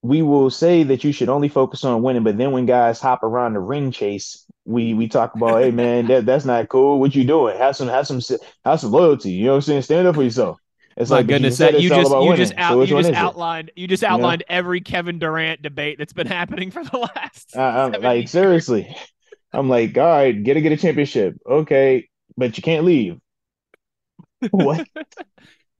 We 0.00 0.22
will 0.22 0.50
say 0.50 0.84
that 0.84 1.02
you 1.02 1.10
should 1.10 1.28
only 1.28 1.48
focus 1.48 1.84
on 1.84 2.02
winning, 2.02 2.22
but 2.22 2.38
then 2.38 2.52
when 2.52 2.64
guys 2.64 3.00
hop 3.00 3.24
around 3.24 3.54
the 3.54 3.60
ring 3.60 3.90
chase, 3.90 4.46
we 4.64 4.94
we 4.94 5.08
talk 5.08 5.34
about, 5.34 5.62
hey 5.62 5.72
man, 5.72 6.06
that, 6.06 6.26
that's 6.26 6.44
not 6.44 6.68
cool. 6.68 7.00
What 7.00 7.14
you 7.14 7.24
doing? 7.24 7.58
Have 7.58 7.74
some 7.76 7.88
have 7.88 8.06
some 8.06 8.20
have 8.64 8.80
some 8.80 8.92
loyalty. 8.92 9.32
You 9.32 9.46
know 9.46 9.50
what 9.52 9.56
I'm 9.56 9.62
saying? 9.62 9.82
Stand 9.82 10.06
up 10.06 10.14
for 10.14 10.22
yourself. 10.22 10.58
It's 10.96 11.10
My 11.10 11.22
like 11.22 11.26
goodness, 11.26 11.56
said 11.56 11.74
that 11.74 11.74
you 11.74 11.90
just 11.90 12.18
you 12.20 12.34
winning. 12.34 12.34
just 12.34 12.52
out 12.56 12.80
So 12.80 12.82
you 12.82 12.94
just 12.94 13.10
it? 13.10 13.14
outlined 13.14 13.70
you 13.76 13.86
just 13.88 14.04
know? 14.08 14.08
outlined 14.08 14.44
every 14.48 14.80
Kevin 14.80 15.18
Durant 15.18 15.62
debate 15.62 15.98
that's 15.98 16.12
been 16.12 16.26
happening 16.28 16.70
for 16.70 16.84
the 16.84 16.98
last. 16.98 17.56
I, 17.56 17.84
I'm 17.84 18.00
like 18.00 18.30
years. 18.30 18.30
seriously. 18.30 18.94
I'm 19.52 19.68
like, 19.68 19.96
all 19.98 20.04
right, 20.06 20.32
get 20.42 20.54
to 20.54 20.60
get 20.60 20.72
a 20.72 20.76
championship. 20.76 21.36
Okay, 21.46 22.08
but 22.36 22.56
you 22.56 22.62
can't 22.62 22.84
leave. 22.84 23.18
What? 24.50 24.86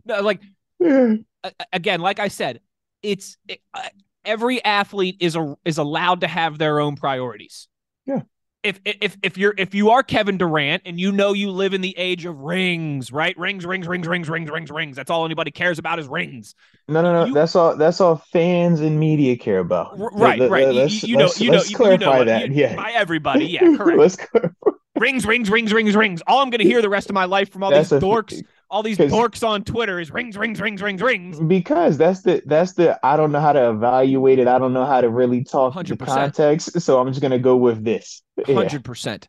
No, 0.05 0.21
like 0.23 0.41
again, 1.73 2.01
like 2.01 2.19
I 2.19 2.29
said, 2.29 2.61
it's 3.03 3.37
it, 3.49 3.61
uh, 3.75 3.89
every 4.25 4.65
athlete 4.65 5.17
is 5.21 5.37
a, 5.37 5.57
is 5.65 5.79
allowed 5.79 6.21
to 6.23 6.29
have 6.29 6.59
their 6.59 6.81
own 6.81 6.97
priorities. 6.97 7.69
Yeah. 8.07 8.23
If 8.63 8.79
if 8.85 9.17
if 9.23 9.39
you're 9.39 9.55
if 9.57 9.75
you 9.75 9.89
are 9.91 10.03
Kevin 10.03 10.37
Durant 10.37 10.83
and 10.85 11.01
you 11.01 11.13
know 11.13 11.33
you 11.33 11.51
live 11.51 11.73
in 11.73 11.81
the 11.81 11.97
age 11.97 12.27
of 12.27 12.39
rings, 12.41 13.11
right? 13.11 13.37
Rings, 13.39 13.65
rings, 13.65 13.89
rings, 13.89 14.07
rings, 14.07 14.29
rings, 14.29 14.51
rings, 14.51 14.71
rings. 14.71 14.97
That's 14.97 15.11
all 15.11 15.25
anybody 15.25 15.51
cares 15.51 15.79
about 15.79 15.99
is 15.99 16.07
rings. 16.09 16.55
No, 16.87 17.01
no, 17.01 17.13
no. 17.13 17.25
You- 17.25 17.33
that's 17.33 17.57
all. 17.57 17.75
That's 17.77 18.03
all 18.03 18.17
fans 18.17 18.81
and 18.81 19.01
media 19.01 19.37
care 19.39 19.61
about. 19.61 19.99
Right, 19.99 20.39
Let- 20.39 20.51
right. 20.51 20.67
let- 20.67 20.75
You- 20.75 20.81
let's- 20.83 21.03
you, 21.05 21.17
know, 21.17 21.25
let's- 21.25 21.41
you 21.41 21.51
know, 21.51 21.57
let's 21.57 21.71
you, 21.71 21.77
clarify 21.77 22.19
you 22.19 22.19
know, 22.19 22.25
that. 22.27 22.51
yeah. 22.53 22.77
by 22.77 22.91
everybody. 22.93 23.47
Yeah, 23.47 23.61
correct. 23.79 23.99
let's 23.99 24.17
clarify. 24.17 24.71
rings, 24.97 25.25
rings, 25.25 25.49
rings, 25.51 25.73
rings, 25.73 25.97
rings. 25.97 26.23
All 26.27 26.41
I'm 26.43 26.51
going 26.51 26.59
to 26.61 26.65
hear 26.69 26.83
the 26.83 26.91
rest 26.91 27.09
of 27.09 27.15
my 27.15 27.25
life 27.25 27.51
from 27.51 27.63
all 27.63 27.71
That's 27.71 27.89
these 27.89 28.03
dorks, 28.03 28.43
all 28.71 28.83
these 28.83 28.99
dorks 28.99 29.47
on 29.47 29.65
Twitter 29.65 29.99
is 29.99 30.11
rings, 30.11 30.37
rings, 30.37 30.61
rings, 30.61 30.81
rings, 30.81 31.03
rings. 31.03 31.41
because 31.41 31.99
that's 31.99 32.23
the 32.23 32.43
that's 32.47 32.75
the 32.75 32.99
I 33.05 33.17
don't 33.17 33.33
know 33.33 33.41
how 33.41 33.53
to 33.53 33.71
evaluate 33.71 34.39
it. 34.39 34.47
I 34.47 34.59
don't 34.59 34.73
know 34.73 34.87
how 34.87 35.01
to 35.01 35.09
really 35.11 35.43
talk 35.45 35.75
the 35.75 35.83
100%. 35.83 36.07
context. 36.07 36.81
So 36.81 37.01
I'm 37.01 37.09
just 37.09 37.21
gonna 37.21 37.39
go 37.39 37.57
with 37.57 37.85
this. 37.85 38.23
Yeah. 38.47 38.55
Hundred 38.55 38.85
percent. 38.85 39.29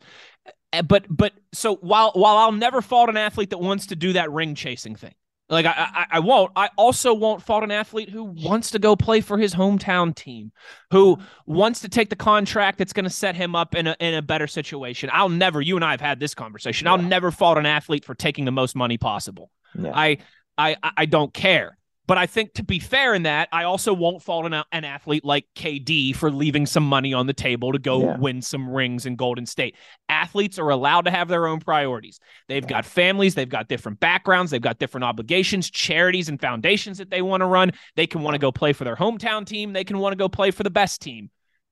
Uh, 0.74 0.83
But 0.83 1.05
but 1.10 1.33
so 1.53 1.75
while 1.77 2.12
while 2.13 2.38
I'll 2.38 2.51
never 2.51 2.81
fault 2.81 3.10
an 3.10 3.17
athlete 3.17 3.50
that 3.50 3.57
wants 3.57 3.88
to 3.88 3.95
do 3.95 4.13
that 4.13 4.31
ring 4.31 4.55
chasing 4.55 4.95
thing, 4.95 5.13
like 5.51 5.65
I, 5.67 5.74
I 5.77 6.05
I 6.13 6.20
won't. 6.20 6.51
I 6.55 6.70
also 6.77 7.13
won't 7.13 7.43
fault 7.43 7.63
an 7.63 7.70
athlete 7.72 8.10
who 8.10 8.24
wants 8.24 8.72
to 8.72 8.79
go 8.79 8.96
play 8.96 9.22
for 9.22 9.38
his 9.38 9.53
hometown 9.53 10.15
team, 10.15 10.51
who 10.91 11.20
wants 11.46 11.81
to 11.81 11.89
take 11.89 12.10
the 12.10 12.15
contract 12.15 12.77
that's 12.79 12.93
going 12.93 13.03
to 13.03 13.10
set 13.12 13.36
him 13.36 13.55
up 13.55 13.75
in 13.75 13.86
a 13.86 13.96
in 14.00 14.13
a 14.15 14.22
better 14.22 14.48
situation. 14.48 15.10
I'll 15.13 15.29
never. 15.29 15.62
You 15.62 15.75
and 15.75 15.86
I 15.86 15.91
have 15.91 16.01
had 16.01 16.20
this 16.20 16.34
conversation. 16.34 16.88
I'll 16.88 16.98
never 16.98 17.29
fault 17.31 17.58
an 17.58 17.65
athlete 17.65 18.05
for 18.05 18.15
taking 18.15 18.46
the 18.46 18.51
most 18.51 18.75
money 18.75 18.98
possible. 18.98 19.51
Yeah. 19.77 19.91
I 19.93 20.17
I- 20.58 20.77
I 20.84 21.05
don't 21.05 21.34
care. 21.34 21.77
But 22.12 22.18
I 22.18 22.25
think 22.25 22.56
to 22.56 22.63
be 22.63 22.77
fair 22.77 23.13
in 23.13 23.24
that, 23.24 23.48
I 23.53 23.63
also 23.63 23.94
won't 23.94 24.22
fault 24.22 24.46
an, 24.46 24.53
an 24.74 24.84
athlete 24.84 25.24
like 25.24 25.46
KD 25.56 26.13
for 26.13 26.30
leaving 26.30 26.65
some 26.65 26.84
money 26.84 27.13
on 27.13 27.25
the 27.25 27.32
table 27.32 27.72
to 27.72 27.80
go 27.80 28.01
Yeah. 28.01 28.18
win 28.18 28.41
some 28.41 28.70
rings 28.70 29.06
in 29.06 29.15
Golden 29.15 29.46
State. 29.46 29.77
Athletes 30.10 30.60
are 30.60 30.68
allowed 30.72 31.06
to 31.06 31.12
have 31.12 31.30
their 31.30 31.48
own 31.48 31.62
priorities. 31.62 32.20
They've 32.50 32.68
got 32.68 32.84
families, 32.84 33.34
they've 33.34 33.48
got 33.48 33.70
different 33.70 34.01
backgrounds, 34.01 34.51
they've 34.51 34.62
got 34.62 34.77
different 34.77 35.06
obligations, 35.06 35.72
charities 35.72 36.27
and 36.27 36.38
foundations 36.38 36.98
that 36.98 37.10
they 37.12 37.22
want 37.22 37.44
to 37.44 37.46
run. 37.46 37.72
They 37.96 38.08
can 38.08 38.24
want 38.24 38.36
to 38.36 38.39
go 38.39 38.51
play 38.51 38.74
for 38.74 38.84
their 38.84 38.98
hometown 38.98 39.46
team, 39.46 39.72
they 39.72 39.86
can 39.86 39.98
want 39.98 40.12
to 40.12 40.18
go 40.18 40.27
play 40.27 40.51
for 40.51 40.63
the 40.63 40.70
best 40.70 41.01
team. 41.01 41.30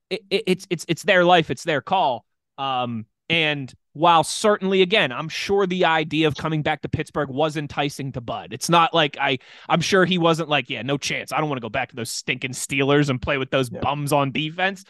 It, 0.08 0.22
it, 0.30 0.44
it's 0.46 0.66
it's 0.70 0.86
it's 0.88 1.02
their 1.02 1.22
life, 1.22 1.50
it's 1.50 1.64
their 1.64 1.82
call. 1.82 2.24
Um, 2.56 3.04
and 3.30 3.72
while 3.92 4.22
certainly, 4.22 4.82
again, 4.82 5.10
I'm 5.12 5.28
sure 5.28 5.66
the 5.66 5.84
idea 5.84 6.28
of 6.28 6.36
coming 6.36 6.62
back 6.62 6.82
to 6.82 6.88
Pittsburgh 6.88 7.28
was 7.28 7.56
enticing 7.56 8.12
to 8.12 8.20
Bud. 8.20 8.52
It's 8.52 8.68
not 8.68 8.94
like 8.94 9.16
I, 9.20 9.38
I'm 9.68 9.80
sure 9.80 10.04
he 10.04 10.16
wasn't 10.18 10.48
like, 10.48 10.70
yeah, 10.70 10.82
no 10.82 10.96
chance. 10.96 11.32
I 11.32 11.38
don't 11.38 11.48
want 11.48 11.56
to 11.58 11.64
go 11.64 11.68
back 11.70 11.88
to 11.90 11.96
those 11.96 12.10
stinking 12.10 12.52
Steelers 12.52 13.08
and 13.08 13.20
play 13.20 13.36
with 13.38 13.50
those 13.50 13.70
Yeah. 13.72 13.80
bums 13.80 14.12
on 14.12 14.30
defense. 14.32 14.84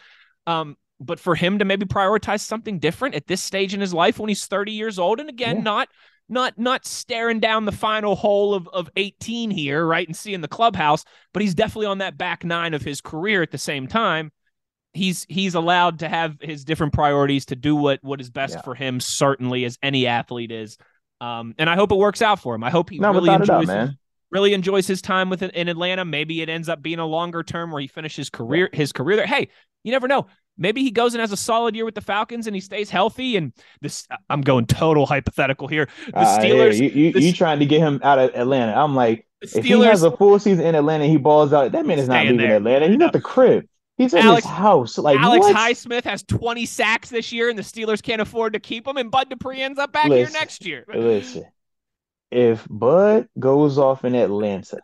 Um, 0.45 0.77
but 0.99 1.19
for 1.19 1.33
him 1.33 1.57
to 1.59 1.65
maybe 1.65 1.85
prioritize 1.85 2.41
something 2.41 2.77
different 2.77 3.15
at 3.15 3.25
this 3.25 3.41
stage 3.41 3.73
in 3.73 3.81
his 3.81 3.93
life 3.93 4.19
when 4.19 4.29
he's 4.29 4.45
30 4.45 4.71
years 4.71 4.99
old, 4.99 5.19
and 5.19 5.29
again, 5.29 5.57
Yeah. 5.57 5.63
not 5.63 5.89
not 6.29 6.57
not 6.57 6.85
staring 6.85 7.39
down 7.41 7.65
the 7.65 7.71
final 7.71 8.15
hole 8.15 8.53
of 8.53 8.67
of 8.69 8.89
18 8.95 9.49
here, 9.51 9.85
right, 9.85 10.07
and 10.07 10.15
seeing 10.15 10.41
the 10.41 10.47
clubhouse, 10.47 11.03
but 11.33 11.41
he's 11.41 11.55
definitely 11.55 11.87
on 11.87 11.97
that 11.97 12.17
back 12.17 12.43
nine 12.45 12.73
of 12.73 12.83
his 12.83 13.01
career 13.01 13.41
at 13.41 13.51
the 13.51 13.57
same 13.57 13.87
time 13.87 14.31
he's 14.93 15.25
he's 15.29 15.55
allowed 15.55 15.99
to 15.99 16.09
have 16.09 16.37
his 16.41 16.65
different 16.65 16.93
priorities 16.93 17.45
to 17.45 17.55
do 17.55 17.75
what 17.75 17.99
what 18.03 18.19
is 18.21 18.29
best 18.29 18.55
Yeah. 18.55 18.61
for 18.61 18.75
him 18.75 18.99
certainly 18.99 19.63
as 19.65 19.77
any 19.81 20.07
athlete 20.07 20.51
is 20.51 20.77
um 21.21 21.55
and 21.57 21.69
i 21.69 21.75
hope 21.75 21.91
it 21.91 21.97
works 21.97 22.21
out 22.21 22.39
for 22.39 22.55
him 22.55 22.63
i 22.63 22.69
hope 22.69 22.89
he 22.89 22.99
No, 22.99 23.11
really 23.13 23.29
enjoys 23.33 23.67
man. 23.67 23.97
really 24.31 24.53
enjoys 24.53 24.87
his 24.87 25.01
time 25.01 25.29
with 25.29 25.41
in 25.43 25.67
atlanta 25.69 26.03
maybe 26.03 26.41
it 26.41 26.49
ends 26.49 26.67
up 26.67 26.81
being 26.81 26.99
a 26.99 27.05
longer 27.05 27.41
term 27.43 27.71
where 27.71 27.81
he 27.81 27.87
finishes 27.87 28.29
career 28.29 28.69
his 28.73 28.91
career 28.91 29.15
there 29.17 29.25
hey 29.27 29.47
you 29.83 29.91
never 29.91 30.07
know 30.09 30.27
maybe 30.57 30.83
he 30.83 30.91
goes 30.91 31.13
and 31.13 31.21
has 31.21 31.31
a 31.31 31.37
solid 31.37 31.73
year 31.75 31.85
with 31.85 31.95
the 31.95 32.01
falcons 32.01 32.45
and 32.47 32.55
he 32.55 32.59
stays 32.59 32.89
healthy 32.89 33.37
and 33.37 33.53
this 33.81 34.07
i'm 34.29 34.41
going 34.41 34.65
total 34.65 35.05
hypothetical 35.05 35.67
here 35.67 35.87
the 36.07 36.17
Uh, 36.19 36.21
yeah, 36.21 36.39
steelers 36.43 36.77
you, 36.79 36.89
you, 36.89 37.13
the 37.13 37.21
you 37.21 37.31
trying 37.33 37.59
to 37.59 37.65
get 37.65 37.79
him 37.79 37.99
out 38.03 38.19
of 38.19 38.31
Atlanta. 38.35 38.73
I'm 38.73 38.93
like, 38.95 39.25
the 39.41 39.59
if 39.59 39.63
he 39.65 39.79
has 39.81 40.03
a 40.03 40.11
full 40.15 40.37
season 40.37 40.65
in 40.65 40.75
Atlanta, 40.75 41.05
he 41.07 41.17
balls 41.17 41.51
out. 41.53 41.71
That 41.71 41.85
man 41.85 41.97
is 41.97 42.07
not 42.07 42.23
leaving 42.23 42.37
there. 42.37 42.57
Atlanta. 42.57 42.87
He's 42.89 42.97
No. 42.97 43.07
at 43.07 43.13
the 43.13 43.21
crib. 43.21 43.65
He's 44.01 44.13
in 44.15 44.19
Alex- 44.19 44.47
his 44.47 44.51
house. 44.51 44.97
Like 44.97 45.19
Alex 45.19 45.45
what? 45.45 45.55
Highsmith 45.55 46.03
has 46.05 46.23
20 46.23 46.65
sacks 46.65 47.09
this 47.09 47.31
year, 47.31 47.49
and 47.49 47.57
the 47.57 47.63
Steelers 47.63 48.01
can't 48.01 48.21
afford 48.21 48.53
to 48.53 48.59
keep 48.59 48.87
him. 48.87 48.97
And 48.97 49.11
Bud 49.11 49.29
Dupree 49.29 49.61
ends 49.61 49.77
up 49.77 49.91
back 49.91 50.07
here 50.07 50.29
next 50.31 50.65
year. 50.65 50.85
Listen, 50.87 51.45
if 52.31 52.65
Bud 52.67 53.29
goes 53.37 53.77
off 53.77 54.03
in 54.03 54.15
Atlanta, 54.15 54.79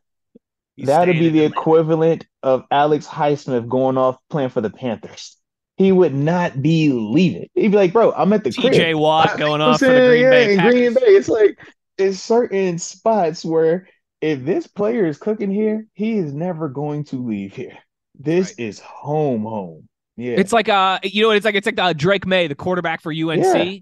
He's 0.76 0.86
that'd 0.86 1.16
be 1.16 1.30
the 1.30 1.46
Atlanta. 1.46 1.60
equivalent 1.60 2.28
of 2.44 2.66
Alex 2.70 3.08
Highsmith 3.08 3.68
going 3.68 3.98
off 3.98 4.18
playing 4.30 4.50
for 4.50 4.62
the 4.62 4.70
Panthers. 4.70 5.36
He 5.78 5.92
would 5.92 6.14
not 6.14 6.62
be 6.62 6.92
leaving. 6.92 7.50
He'd 7.56 7.70
be 7.70 7.78
like, 7.78 7.94
bro, 7.94 8.12
I'm 8.12 8.34
at 8.34 8.44
the 8.44 8.54
crib. 8.54 8.74
TJ 8.74 8.96
Watt 9.00 9.36
going 9.38 9.62
off 9.62 9.80
for 9.80 9.86
the 9.86 10.10
Green 10.10 10.22
yeah, 10.22 10.30
Bay 10.30 10.56
Packers. 10.58 10.74
Green 10.74 10.94
Bay. 10.94 11.00
It's 11.02 11.30
like 11.30 11.58
there's 11.98 12.22
certain 12.22 12.78
spots 12.78 13.44
where 13.44 13.88
if 14.22 14.46
this 14.46 14.68
player 14.68 15.08
is 15.08 15.18
cooking 15.18 15.52
here, 15.52 15.88
he 15.94 16.18
is 16.18 16.34
never 16.34 16.70
going 16.70 17.06
to 17.06 17.16
leave 17.16 17.56
here. 17.56 17.78
This 18.20 18.52
is 18.58 18.80
home, 18.80 19.44
home. 19.44 19.88
Yeah, 20.16 20.36
It's 20.38 20.52
like 20.52 20.68
uh, 20.70 21.00
you 21.04 21.24
know, 21.24 21.32
it's 21.32 21.46
like 21.46 21.56
it's 21.56 21.66
like 21.68 21.80
uh, 21.80 21.94
Drake 21.94 22.26
Maye, 22.26 22.48
the 22.48 22.56
quarterback 22.56 23.02
for 23.02 23.12
UNC. 23.12 23.44
Yeah. 23.44 23.76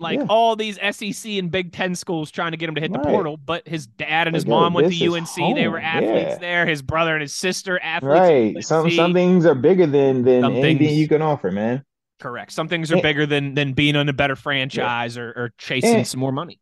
Like 0.00 0.18
Yeah. 0.18 0.26
all 0.28 0.56
these 0.56 0.78
SEC 0.90 1.32
and 1.38 1.50
Big 1.50 1.72
Ten 1.72 1.94
schools 1.94 2.30
trying 2.30 2.52
to 2.52 2.56
get 2.56 2.68
him 2.68 2.74
to 2.76 2.80
hit 2.80 2.92
the 2.92 2.98
Right. 2.98 3.08
portal, 3.12 3.36
but 3.36 3.68
his 3.68 3.86
dad 3.86 4.26
and 4.26 4.34
his 4.34 4.44
Like, 4.46 4.50
mom 4.50 4.74
went 4.74 4.90
to 4.92 4.94
UNC. 5.06 5.54
They 5.54 5.68
were 5.68 5.78
athletes 5.78 6.30
Yeah. 6.30 6.38
there. 6.38 6.66
His 6.66 6.80
brother 6.82 7.12
and 7.12 7.20
his 7.20 7.34
sister 7.34 7.78
athletes. 7.80 8.18
right. 8.20 8.64
Some 8.64 8.90
some 8.90 9.12
things 9.12 9.44
are 9.46 9.54
bigger 9.54 9.86
than 9.86 10.24
than 10.24 10.42
Some 10.42 10.52
anything 10.54 10.78
things- 10.78 10.98
you 10.98 11.06
can 11.08 11.20
offer, 11.22 11.50
man. 11.50 11.84
Correct. 12.20 12.52
Some 12.52 12.68
things 12.68 12.90
are 12.90 12.96
Yeah. 12.96 13.02
bigger 13.02 13.26
than 13.26 13.54
than 13.54 13.74
being 13.74 13.94
on 13.96 14.08
a 14.08 14.12
better 14.12 14.34
franchise 14.36 15.18
or, 15.18 15.28
or 15.36 15.52
chasing 15.58 15.98
Yeah. 15.98 16.02
some 16.04 16.20
more 16.20 16.32
money. 16.32 16.58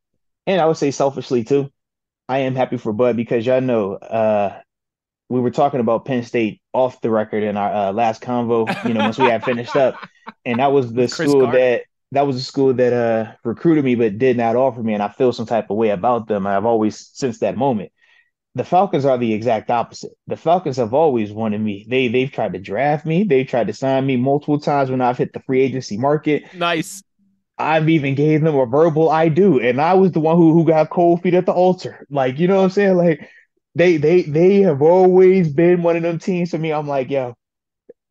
And 0.47 0.61
I 0.61 0.67
would 0.67 0.77
say 0.77 0.91
selfishly 0.91 1.45
too, 1.45 1.71
I 2.29 2.39
am 2.39 2.57
happy 2.57 2.77
for 2.79 2.93
Bud 2.93 3.17
because 3.17 3.47
y'all 3.47 3.61
know 3.61 3.95
uh 3.95 4.59
we 5.31 5.39
were 5.41 5.51
talking 5.53 5.81
about 5.81 6.05
Penn 6.05 6.25
State 6.25 6.60
off 6.73 7.01
the 7.01 7.11
record 7.11 7.43
in 7.43 7.57
our 7.57 7.73
uh, 7.73 7.93
last 7.93 8.23
convo, 8.23 8.67
you 8.87 8.95
know, 8.95 9.01
once 9.01 9.19
we 9.19 9.27
had 9.27 9.45
finished 9.45 9.77
up. 9.77 9.97
And 10.45 10.61
that 10.61 10.73
was 10.73 10.93
the 10.93 11.09
Chris 11.09 11.15
school 11.31 11.51
that 11.51 11.83
that 12.13 12.27
was 12.27 12.37
the 12.37 12.43
school 12.43 12.75
that 12.75 12.93
uh 12.93 13.33
recruited 13.45 13.85
me 13.85 13.95
but 13.95 14.19
did 14.19 14.37
not 14.37 14.57
offer 14.57 14.83
me 14.83 14.95
and 14.95 15.03
I 15.03 15.09
feel 15.09 15.33
some 15.33 15.47
type 15.47 15.71
of 15.71 15.77
way 15.77 15.91
about 15.91 16.29
them. 16.29 16.47
I've 16.47 16.67
always 16.67 17.11
since 17.13 17.39
that 17.39 17.57
moment. 17.57 17.93
The 18.57 18.65
Falcons 18.65 19.05
are 19.05 19.17
the 19.17 19.33
exact 19.33 19.71
opposite. 19.71 20.11
The 20.27 20.37
Falcons 20.37 20.77
have 20.79 20.93
always 20.93 21.31
wanted 21.31 21.61
me. 21.61 21.87
They 21.89 22.09
they've 22.09 22.33
tried 22.33 22.53
to 22.55 22.59
draft 22.59 23.07
me. 23.07 23.23
They've 23.23 23.47
tried 23.47 23.69
to 23.69 23.73
sign 23.73 24.07
me 24.07 24.17
multiple 24.17 24.59
times 24.59 24.91
when 24.91 25.01
I've 25.01 25.19
hit 25.19 25.33
the 25.33 25.41
free 25.41 25.61
agency 25.61 25.97
market. 25.97 26.53
Nice. 26.53 27.03
I've 27.59 27.89
even 27.89 28.15
gave 28.15 28.41
them 28.41 28.57
a 28.57 28.67
verbal 28.67 29.11
I 29.11 29.29
do, 29.29 29.61
and 29.61 29.81
I 29.81 29.95
was 29.95 30.13
the 30.13 30.21
one 30.21 30.37
who 30.37 30.53
who 30.53 30.65
got 30.65 30.91
cold 30.91 31.23
feet 31.23 31.35
at 31.35 31.47
the 31.47 31.53
altar. 31.53 32.07
Like, 32.11 32.39
you 32.39 32.49
know 32.49 32.57
what 32.57 32.65
I'm 32.65 32.71
saying? 32.71 32.97
Like, 32.97 33.29
they 33.75 33.97
they 33.97 34.23
they 34.23 34.57
have 34.63 34.83
always 34.83 35.49
been 35.53 35.83
one 35.83 35.97
of 35.97 36.03
them 36.03 36.19
teams 36.19 36.51
for 36.51 36.59
me. 36.59 36.73
I'm 36.73 36.89
like, 36.89 37.11
yo, 37.11 37.35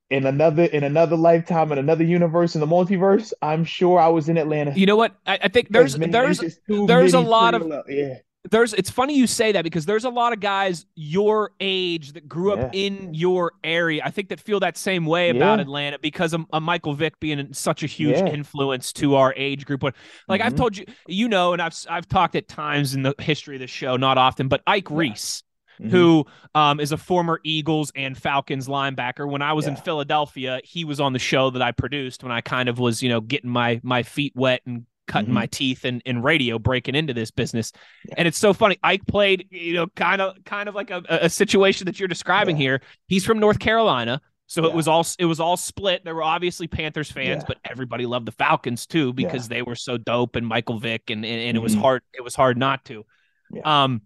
in 0.10 0.26
another 0.26 0.64
in 0.64 0.84
another 0.84 1.16
lifetime, 1.18 1.72
in 1.72 1.78
another 1.78 2.04
universe, 2.04 2.56
in 2.56 2.62
the 2.62 2.68
multiverse, 2.68 3.34
I'm 3.42 3.64
sure 3.66 4.00
I 4.00 4.08
was 4.08 4.30
in 4.30 4.38
Atlanta. 4.38 4.72
You 4.76 4.86
know 4.86 4.96
what? 4.96 5.16
I, 5.28 5.40
I 5.44 5.48
think 5.50 5.70
there's 5.70 5.98
many- 5.98 6.12
there's 6.12 6.42
it's 6.42 6.56
just 6.56 6.66
too 6.68 6.88
there's 6.88 7.14
a 7.14 7.20
lot 7.20 7.54
of 7.56 7.62
parallel- 7.64 7.84
yeah. 7.90 8.14
there's 8.50 8.74
it's 8.74 8.90
funny 8.90 9.16
you 9.18 9.28
say 9.28 9.52
that 9.52 9.64
because 9.64 9.86
there's 9.86 10.06
a 10.06 10.10
lot 10.10 10.32
of 10.34 10.40
guys 10.40 10.86
your 10.96 11.52
age 11.60 12.14
that 12.14 12.28
grew 12.28 12.54
up 12.54 12.74
Yeah. 12.74 12.88
in 12.88 13.14
your 13.14 13.52
area. 13.64 14.02
I 14.04 14.10
think 14.12 14.30
that 14.30 14.40
feel 14.40 14.62
that 14.62 14.78
same 14.78 15.06
way 15.06 15.30
about 15.30 15.60
Yeah. 15.60 15.64
Atlanta 15.64 16.00
because 16.00 16.34
of, 16.34 16.46
of 16.54 16.64
Michael 16.64 16.94
Vick 16.94 17.20
being 17.20 17.52
such 17.54 17.84
a 17.84 17.86
huge 17.86 18.16
Yeah. 18.18 18.28
influence 18.28 18.94
to 18.94 19.16
our 19.16 19.34
age 19.36 19.66
group. 19.66 19.82
But 19.82 19.94
like 20.30 20.40
I've 20.42 20.54
Mhm. 20.54 20.58
told 20.58 20.78
you, 20.78 20.86
you 21.08 21.28
know, 21.28 21.52
and 21.54 21.62
I've 21.62 21.76
I've 21.90 22.08
talked 22.08 22.36
at 22.38 22.48
times 22.48 22.96
in 22.96 23.04
the 23.04 23.14
history 23.20 23.58
of 23.58 23.60
the 23.60 23.68
show, 23.68 23.98
not 23.98 24.18
often, 24.18 24.48
but 24.48 24.62
Ike 24.66 24.90
Reese. 24.90 25.44
Mhm. 25.82 25.92
Who 25.92 26.26
um, 26.56 26.80
is 26.80 26.92
a 26.92 26.98
former 26.98 27.40
Eagles 27.44 27.92
and 27.96 28.18
Falcons 28.18 28.68
linebacker? 28.68 29.30
When 29.30 29.42
I 29.42 29.54
was 29.54 29.66
in 29.68 29.76
Philadelphia, 29.78 30.60
he 30.64 30.84
was 30.84 31.00
on 31.00 31.14
the 31.14 31.20
show 31.20 31.50
that 31.52 31.62
I 31.62 31.72
produced 31.72 32.22
when 32.24 32.32
I 32.32 32.42
kind 32.42 32.68
of 32.70 32.80
was, 32.80 33.02
you 33.02 33.10
know, 33.10 33.22
getting 33.22 33.50
my 33.50 33.80
my 33.84 34.04
feet 34.04 34.34
wet 34.36 34.62
and 34.66 34.86
cutting 35.08 35.32
Mhm. 35.32 35.34
my 35.34 35.46
teeth 35.48 35.86
in, 35.86 36.02
in 36.02 36.22
radio, 36.22 36.60
breaking 36.60 36.96
into 36.96 37.14
this 37.14 37.32
business. 37.32 37.72
Yeah. 38.08 38.16
And 38.20 38.28
it's 38.28 38.38
so 38.38 38.54
funny. 38.54 38.78
Ike 38.84 39.08
played, 39.08 39.48
you 39.50 39.74
know, 39.74 39.88
kind 39.96 40.22
of 40.22 40.36
kind 40.46 40.70
of 40.70 40.76
like 40.76 40.92
a, 40.92 41.02
a 41.10 41.30
situation 41.30 41.86
that 41.86 41.98
you're 42.00 42.08
describing 42.08 42.58
Yeah. 42.58 42.62
here. 42.64 42.82
He's 43.08 43.26
from 43.26 43.40
North 43.40 43.60
Carolina. 43.60 44.22
So 44.48 44.66
it 44.66 44.74
was 44.74 44.88
all 44.88 45.06
it 45.18 45.26
was 45.26 45.40
all 45.40 45.58
split. 45.58 46.04
There 46.04 46.14
were 46.16 46.24
obviously 46.24 46.68
Panthers 46.68 47.10
fans, 47.12 47.42
Yeah. 47.44 47.46
but 47.48 47.58
everybody 47.64 48.06
loved 48.06 48.26
the 48.28 48.32
Falcons 48.34 48.86
too 48.86 49.14
because 49.14 49.48
they 49.48 49.62
were 49.62 49.76
so 49.76 49.98
dope 49.98 50.36
and 50.36 50.46
Michael 50.46 50.80
Vick 50.80 51.10
and 51.10 51.24
and, 51.24 51.42
and 51.42 51.56
it 51.56 51.60
was 51.62 51.76
Mhm. 51.76 51.82
hard 51.82 52.02
it 52.14 52.24
was 52.24 52.36
hard 52.36 52.58
not 52.58 52.84
to. 52.86 53.06
Yeah. 53.52 53.62
Um 53.84 54.02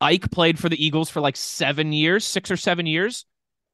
Ike 0.00 0.30
played 0.30 0.58
for 0.58 0.68
the 0.68 0.84
Eagles 0.84 1.10
for 1.10 1.20
like 1.20 1.36
seven 1.36 1.92
years, 1.92 2.24
six 2.24 2.50
or 2.50 2.56
seven 2.56 2.86
years. 2.86 3.24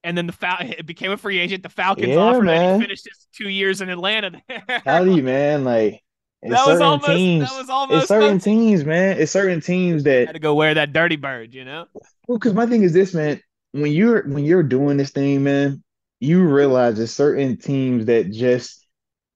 And 0.05 0.17
then 0.19 0.27
the 0.27 0.33
Fal- 0.33 0.57
it 0.61 0.87
became 0.87 1.11
a 1.13 1.17
free 1.17 1.39
agent. 1.39 1.63
The 1.63 1.69
Falcons 1.69 2.09
Yeah, 2.09 2.17
offered 2.17 2.49
him. 2.49 2.49
and. 2.51 2.83
He 2.83 2.87
finished 2.89 3.09
his 3.09 3.27
two 3.35 3.49
years 3.49 3.81
in 3.81 3.89
Atlanta. 3.89 4.41
There. 4.49 4.81
Tell 4.85 5.07
you, 5.07 5.23
man, 5.23 5.65
like 5.65 6.03
it's 6.43 6.53
that 6.53 6.67
was 6.67 6.75
certain 6.79 6.83
almost 6.83 7.07
teams. 7.09 7.49
that 7.51 7.59
was 7.59 7.71
almost 7.71 7.99
it's 8.01 8.09
certain 8.09 8.39
teams, 8.41 8.85
man. 8.85 9.21
It's 9.21 9.31
certain 9.33 9.61
teams 9.61 10.05
that 10.05 10.27
had 10.27 10.33
to 10.35 10.41
go 10.41 10.55
wear 10.55 10.75
that 10.75 10.93
dirty 10.93 11.17
bird, 11.17 11.55
you 11.55 11.65
know? 11.65 11.87
Well, 12.27 12.39
because 12.39 12.55
my 12.55 12.67
thing 12.67 12.83
is 12.83 12.93
this, 12.93 13.15
man. 13.15 13.41
When 13.73 13.93
you're 13.93 14.27
when 14.29 14.45
you're 14.45 14.63
doing 14.65 14.97
this 14.97 15.11
thing, 15.11 15.45
man, 15.45 15.83
you 16.21 16.45
realize 16.45 16.97
there's 16.97 17.13
certain 17.13 17.57
teams 17.57 18.07
that 18.07 18.31
just 18.31 18.87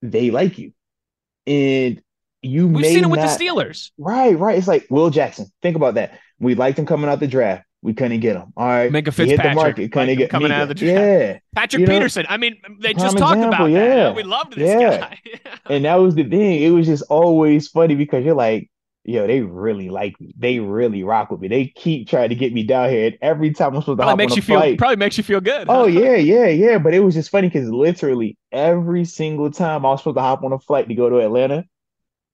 they 0.01 0.29
like 0.31 0.57
you, 0.57 0.73
and 1.45 2.01
you 2.41 2.67
We've 2.67 2.85
seen 2.85 3.03
it 3.03 3.09
with 3.09 3.19
not- 3.19 3.37
the 3.37 3.43
Steelers. 3.45 3.91
Right, 3.97 4.37
right. 4.37 4.57
It's 4.57 4.67
like 4.67 4.85
Will 4.89 5.09
Jackson. 5.09 5.47
Think 5.61 5.75
about 5.75 5.95
that. 5.95 6.19
We 6.39 6.55
liked 6.55 6.77
him 6.79 6.85
coming 6.85 7.09
out 7.09 7.19
the 7.19 7.27
draft. 7.27 7.63
We 7.81 7.93
couldn't 7.93 8.19
get 8.21 8.35
him. 8.35 8.53
All 8.57 8.65
right, 8.67 8.91
Minkah 8.91 9.13
He 9.13 9.29
hit 9.29 9.37
the 9.37 9.43
Fitzpatrick, 9.43 9.55
market. 9.55 9.91
Couldn't 9.91 10.17
get 10.17 10.29
coming 10.29 10.51
out 10.51 10.63
of 10.63 10.67
the 10.69 10.73
draft. 10.75 10.99
Yeah, 10.99 11.39
Patrick 11.55 11.81
You 11.81 11.85
know, 11.87 11.93
Peterson. 11.93 12.25
I 12.27 12.37
mean, 12.37 12.57
they 12.79 12.93
just 12.93 13.17
talked 13.17 13.37
example, 13.37 13.67
about 13.67 13.71
that. 13.71 13.71
yeah. 13.71 14.11
We 14.13 14.23
loved 14.23 14.55
this 14.55 14.69
Yeah. 14.69 14.97
guy. 14.99 15.19
and 15.69 15.85
that 15.85 15.95
was 15.95 16.15
the 16.15 16.23
thing. 16.23 16.63
It 16.63 16.71
was 16.71 16.87
just 16.87 17.03
always 17.09 17.67
funny 17.67 17.93
because 17.95 18.25
you're 18.25 18.33
like, 18.35 18.69
yo, 19.03 19.25
they 19.27 19.41
really 19.41 19.89
like 19.89 20.19
me. 20.19 20.33
They 20.37 20.59
really 20.59 21.03
rock 21.03 21.29
with 21.31 21.39
me. 21.39 21.47
They 21.49 21.67
keep 21.67 22.09
trying 22.09 22.29
to 22.29 22.35
get 22.35 22.51
me 22.51 22.63
down 22.63 22.89
here, 22.89 23.07
and 23.07 23.17
every 23.21 23.51
time 23.53 23.75
I'm 23.75 23.81
supposed 23.81 23.99
to 23.99 24.03
probably 24.03 24.09
hop 24.11 24.17
makes 24.17 24.31
on 24.33 24.37
you 24.37 24.41
a 24.41 24.43
feel 24.45 24.59
flight, 24.59 24.77
probably 24.79 24.95
makes 24.97 25.17
you 25.17 25.23
feel 25.23 25.39
good. 25.41 25.67
Oh 25.69 25.85
yeah, 25.85 26.15
yeah, 26.15 26.47
yeah. 26.47 26.77
But 26.79 26.93
it 26.95 26.99
was 27.01 27.13
just 27.13 27.29
funny 27.29 27.47
because 27.47 27.69
literally 27.69 28.37
every 28.51 29.05
single 29.05 29.51
time 29.51 29.85
I 29.85 29.89
was 29.91 30.01
supposed 30.01 30.17
to 30.17 30.21
hop 30.21 30.43
on 30.43 30.51
a 30.51 30.59
flight 30.59 30.87
to 30.89 30.95
go 30.95 31.09
to 31.09 31.19
Atlanta, 31.19 31.63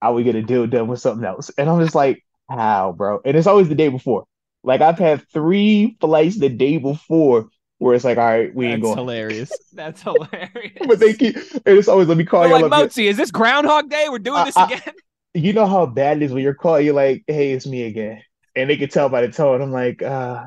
I 0.02 0.10
would 0.10 0.24
get 0.24 0.36
a 0.36 0.42
deal 0.42 0.66
done 0.68 0.88
with 0.88 1.02
something 1.02 1.26
else. 1.26 1.52
And 1.58 1.70
I'm 1.70 1.80
just 1.82 1.96
like, 1.96 2.24
how, 2.54 2.94
bro? 2.94 3.22
And 3.26 3.36
it's 3.38 3.48
always 3.48 3.70
the 3.70 3.76
day 3.76 3.90
before. 3.90 4.26
Like 4.64 4.82
I've 4.82 5.00
had 5.00 5.28
three 5.30 5.98
flights 6.00 6.38
the 6.40 6.50
day 6.50 6.78
before 6.78 7.50
where 7.80 7.96
it's 7.96 8.06
like, 8.06 8.18
all 8.18 8.24
right, 8.24 8.54
we 8.56 8.68
ain't 8.68 8.82
That's 8.82 8.96
going. 8.96 8.98
hilarious. 8.98 9.52
That's 9.74 10.02
hilarious. 10.02 10.78
But 10.88 11.00
they 11.00 11.14
keep 11.14 11.36
and 11.36 11.78
it's 11.78 11.88
always 11.90 12.08
let 12.08 12.18
me 12.18 12.24
call 12.24 12.48
you 12.48 12.54
like 12.54 12.64
up. 12.66 12.72
Mozi, 12.72 13.06
is 13.06 13.18
this 13.18 13.32
Groundhog 13.32 13.90
Day? 13.90 14.08
We're 14.10 14.20
doing 14.20 14.40
I- 14.40 14.46
this 14.46 14.58
I- 14.58 14.66
again. 14.66 14.82
You 15.36 15.52
know 15.52 15.66
how 15.66 15.88
bad 15.88 16.18
it 16.18 16.26
is 16.26 16.32
when 16.32 16.44
you're 16.44 16.54
calling, 16.54 16.86
you're 16.86 16.94
like, 16.94 17.24
hey, 17.26 17.54
it's 17.54 17.66
me 17.66 17.86
again. 17.86 18.22
And 18.56 18.70
they 18.70 18.78
can 18.78 18.88
tell 18.88 19.10
by 19.10 19.22
the 19.26 19.34
tone. 19.34 19.64
I'm 19.64 19.72
like, 19.72 20.04
uh, 20.04 20.44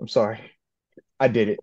I'm 0.00 0.06
sorry. 0.06 0.38
I 1.20 1.28
did 1.28 1.48
it. 1.48 1.58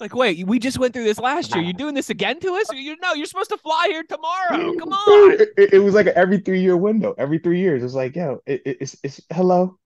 Like, 0.00 0.14
wait, 0.14 0.46
we 0.46 0.58
just 0.58 0.78
went 0.78 0.94
through 0.94 1.04
this 1.04 1.18
last 1.18 1.54
year. 1.54 1.62
You're 1.62 1.72
doing 1.74 1.94
this 1.94 2.08
again 2.10 2.40
to 2.40 2.54
us? 2.54 2.72
You 2.72 2.96
know, 3.02 3.12
you're 3.14 3.26
supposed 3.26 3.50
to 3.50 3.58
fly 3.58 3.88
here 3.90 4.02
tomorrow. 4.04 4.74
Come 4.78 4.92
on. 4.92 5.32
It, 5.56 5.74
it- 5.74 5.78
was 5.80 5.94
like 5.94 6.06
every 6.08 6.38
three 6.38 6.60
year 6.62 6.76
window. 6.76 7.14
Every 7.18 7.38
three 7.38 7.60
years, 7.60 7.82
it's 7.82 7.94
like, 7.94 8.16
yo, 8.16 8.40
it, 8.46 8.62
it- 8.64 8.76
it's 8.80 8.96
it's 9.02 9.20
hello, 9.32 9.78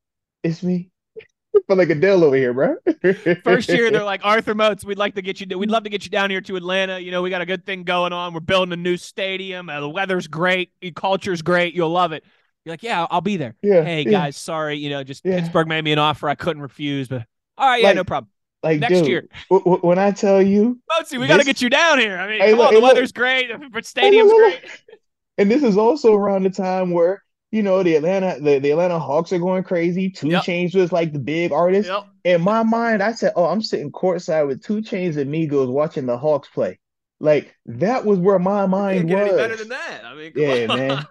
it's 0.43 0.63
me. 0.63 0.91
But 1.67 1.79
like 1.79 1.91
Adele 1.91 2.23
over 2.23 2.37
here, 2.37 2.55
bro. 2.55 2.77
First 3.45 3.69
year, 3.71 3.91
they're 3.91 4.05
like 4.05 4.21
Arthur 4.25 4.55
Moats. 4.55 4.85
We'd 4.85 4.99
like 4.99 5.17
to 5.17 5.23
get 5.23 5.41
you. 5.41 5.59
We'd 5.59 5.71
love 5.71 5.83
to 5.83 5.91
get 5.91 6.05
you 6.05 6.11
down 6.11 6.31
here 6.31 6.41
to 6.43 6.55
Atlanta. 6.55 7.01
You 7.01 7.11
know, 7.11 7.23
we 7.23 7.31
got 7.31 7.41
a 7.43 7.47
good 7.47 7.67
thing 7.67 7.83
going 7.83 8.13
on. 8.13 8.33
We're 8.33 8.39
building 8.41 8.73
a 8.73 8.77
new 8.77 8.97
stadium. 8.97 9.69
Uh, 9.69 9.81
the 9.81 9.89
weather's 9.89 10.29
great. 10.29 10.71
The 10.81 10.93
culture's 10.93 11.43
great. 11.43 11.75
You'll 11.75 11.91
love 11.91 12.13
it. 12.13 12.23
You're 12.65 12.73
like, 12.75 12.85
yeah, 12.85 13.05
I'll 13.11 13.21
be 13.21 13.37
there. 13.37 13.57
yeah, 13.63 13.83
Hey 13.83 14.03
yeah. 14.03 14.11
guys, 14.11 14.37
sorry. 14.37 14.77
You 14.77 14.91
know, 14.91 15.03
just 15.03 15.25
Yeah. 15.25 15.41
Pittsburgh 15.41 15.67
made 15.67 15.83
me 15.83 15.91
an 15.93 15.99
offer 15.99 16.29
I 16.29 16.37
couldn't 16.37 16.63
refuse. 16.63 17.09
But 17.09 17.25
all 17.59 17.69
right, 17.69 17.81
yeah, 17.83 17.89
Like, 17.89 17.97
no 17.97 18.05
problem. 18.05 18.31
Like 18.63 18.81
Next 18.81 18.99
dude, 18.99 19.07
year, 19.09 19.29
w- 19.49 19.65
w- 19.65 19.81
when 19.81 19.99
I 19.99 20.11
tell 20.11 20.43
you, 20.43 20.79
Moatsy, 20.91 21.19
we 21.19 21.27
got 21.27 21.39
to 21.39 21.45
get 21.45 21.63
you 21.63 21.71
down 21.71 21.99
here. 21.99 22.19
I 22.19 22.29
mean, 22.29 22.41
Hey, 22.41 22.51
come 22.51 22.59
look, 22.59 22.69
on, 22.69 22.75
hey, 22.75 22.81
the 22.81 22.87
look. 22.87 22.95
weather's 22.95 23.13
great. 23.13 23.49
The 23.73 23.83
stadium's 23.83 24.31
look, 24.31 24.53
look. 24.53 24.61
great. 24.61 24.73
and 25.39 25.51
this 25.51 25.63
is 25.63 25.79
also 25.79 26.15
around 26.15 26.43
the 26.43 26.51
time 26.51 26.91
where 26.91 27.23
you 27.53 27.63
know 27.63 27.83
the 27.83 27.97
Atlanta 27.97 28.39
the, 28.41 28.59
the 28.59 28.71
Atlanta 28.73 28.99
Hawks 28.99 29.33
are 29.33 29.39
going 29.39 29.65
crazy. 29.65 30.11
Two 30.11 30.29
Yep. 30.29 30.43
Chains 30.45 30.75
was 30.75 30.93
like 30.93 31.13
the 31.15 31.19
big 31.19 31.53
artist. 31.53 31.89
Yep. 31.89 32.07
In 32.25 32.43
my 32.43 32.63
mind, 32.63 33.03
I 33.03 33.13
said, 33.13 33.33
"Oh, 33.35 33.47
I'm 33.47 33.63
sitting 33.63 33.91
courtside 33.93 34.47
with 34.47 34.63
2 34.63 34.83
Chainz 34.83 35.17
and 35.17 35.33
Migos 35.33 35.71
watching 35.73 36.05
the 36.07 36.19
Hawks 36.19 36.49
play." 36.49 36.79
Like 37.19 37.57
that 37.67 38.05
was 38.05 38.19
where 38.19 38.39
my 38.39 38.67
mind 38.67 39.11
was. 39.11 39.31
better 39.33 39.57
than 39.57 39.69
that. 39.71 40.03
I 40.05 40.15
mean, 40.15 40.33
come 40.33 40.43
Yeah, 40.43 40.67
on. 40.69 40.79
man. 40.79 41.07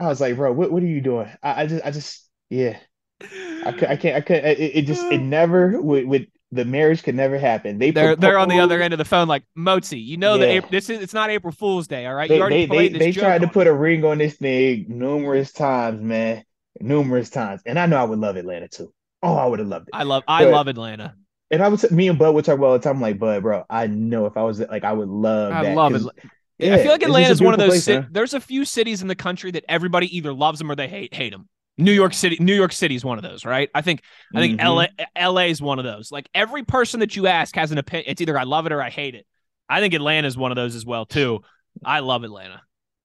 I 0.00 0.08
was 0.08 0.20
like, 0.20 0.34
"Bro, 0.36 0.52
what 0.54 0.72
what 0.72 0.82
are 0.82 0.86
you 0.86 1.00
doing?" 1.00 1.28
I, 1.44 1.62
I 1.62 1.66
just 1.68 1.86
I 1.86 1.90
just 1.92 2.28
yeah. 2.50 2.76
I, 3.22 3.68
I 3.68 3.96
can't 3.96 4.16
I 4.16 4.20
can't 4.20 4.44
it, 4.44 4.58
it 4.60 4.82
just 4.86 5.04
it 5.12 5.18
never 5.22 5.80
would 5.80 6.06
with 6.06 6.26
the 6.52 6.64
marriage 6.64 7.02
could 7.02 7.14
never 7.14 7.38
happen. 7.38 7.78
They 7.78 7.90
They're 7.90 8.16
they're 8.16 8.38
on 8.38 8.48
the 8.48 8.60
other 8.60 8.80
end 8.80 8.94
of 8.94 8.98
the 8.98 9.04
phone, 9.04 9.28
like 9.28 9.44
Mozi. 9.56 10.02
You 10.02 10.16
know 10.16 10.38
that 10.38 10.46
Yeah. 10.48 10.54
April, 10.54 10.70
this 10.70 10.88
is 10.88 11.00
it's 11.02 11.12
not 11.14 11.30
April 11.30 11.52
Fool's 11.52 11.86
Day, 11.86 12.06
all 12.06 12.14
right? 12.14 12.28
They 12.28 12.36
you 12.36 12.40
already 12.42 12.66
they 12.66 12.76
they, 12.76 12.88
this 12.88 12.98
they 12.98 13.12
tried 13.12 13.42
to 13.42 13.48
put 13.48 13.66
a 13.66 13.72
ring 13.72 14.04
on 14.04 14.18
this 14.18 14.36
thing 14.36 14.86
numerous 14.88 15.52
times, 15.52 16.00
man, 16.00 16.44
numerous 16.80 17.28
times. 17.30 17.60
And 17.66 17.78
I 17.78 17.86
know 17.86 17.96
I 17.96 18.04
would 18.04 18.18
love 18.18 18.36
Atlanta 18.36 18.68
too. 18.68 18.92
Oh, 19.22 19.34
I 19.34 19.46
would 19.46 19.58
have 19.58 19.68
loved 19.68 19.88
it. 19.88 19.94
I 19.94 20.04
love 20.04 20.22
I 20.26 20.44
but- 20.44 20.52
love 20.52 20.68
Atlanta. 20.68 21.14
And 21.50 21.62
I 21.62 21.68
would 21.68 21.80
say, 21.80 21.88
me 21.90 22.08
and 22.08 22.18
Bud 22.18 22.34
would 22.34 22.44
talk 22.44 22.58
about 22.58 22.66
all 22.66 22.72
the 22.74 22.78
time. 22.80 23.00
like, 23.00 23.18
Bud, 23.18 23.42
bro, 23.42 23.64
I 23.70 23.86
know 23.86 24.26
if 24.26 24.36
I 24.36 24.42
was 24.42 24.60
like, 24.60 24.84
I 24.84 24.92
would 24.92 25.08
love 25.08 25.50
I 25.52 25.62
that. 25.62 25.74
love 25.76 25.94
it. 25.94 26.02
Yeah, 26.58 26.74
I 26.74 26.82
feel 26.82 26.92
like 26.92 27.00
it's 27.00 27.02
just 27.02 27.02
a 27.02 27.04
Atlanta 27.06 27.30
is 27.32 27.40
one 27.40 27.54
of 27.54 27.58
those. 27.60 27.68
place, 27.70 27.84
ci- 27.86 27.92
man. 27.94 28.08
there's 28.10 28.34
a 28.34 28.40
few 28.40 28.66
cities 28.66 29.00
in 29.00 29.08
the 29.08 29.14
country 29.14 29.50
that 29.52 29.64
everybody 29.66 30.14
either 30.14 30.32
loves 30.34 30.58
them 30.58 30.70
or 30.70 30.74
they 30.74 30.88
hate 30.88 31.14
hate 31.14 31.32
them. 31.32 31.48
New 31.78 31.92
York 31.92 32.12
City, 32.12 32.36
New 32.40 32.54
York 32.54 32.72
City 32.72 32.94
is 32.96 33.04
one 33.04 33.18
of 33.18 33.22
those, 33.22 33.44
right? 33.44 33.70
I 33.74 33.80
think 33.82 34.02
I 34.34 34.40
think 34.40 34.60
Mhm. 34.60 34.64
LA 34.64 34.86
LA 35.16 35.42
is 35.46 35.62
one 35.62 35.78
of 35.78 35.84
those. 35.84 36.10
Like 36.12 36.28
every 36.34 36.64
person 36.64 37.00
that 37.00 37.14
you 37.16 37.26
ask 37.28 37.54
has 37.56 37.70
an 37.72 37.78
opinion. 37.78 38.06
It's 38.10 38.20
either 38.20 38.38
I 38.38 38.42
love 38.42 38.66
it 38.66 38.72
or 38.72 38.82
I 38.82 38.90
hate 38.90 39.14
it. 39.14 39.26
I 39.68 39.80
think 39.80 39.94
Atlanta 39.94 40.26
is 40.26 40.36
one 40.36 40.50
of 40.50 40.56
those 40.56 40.74
as 40.74 40.84
well 40.84 41.06
too. 41.06 41.40
I 41.84 42.00
love 42.00 42.24
Atlanta. 42.24 42.62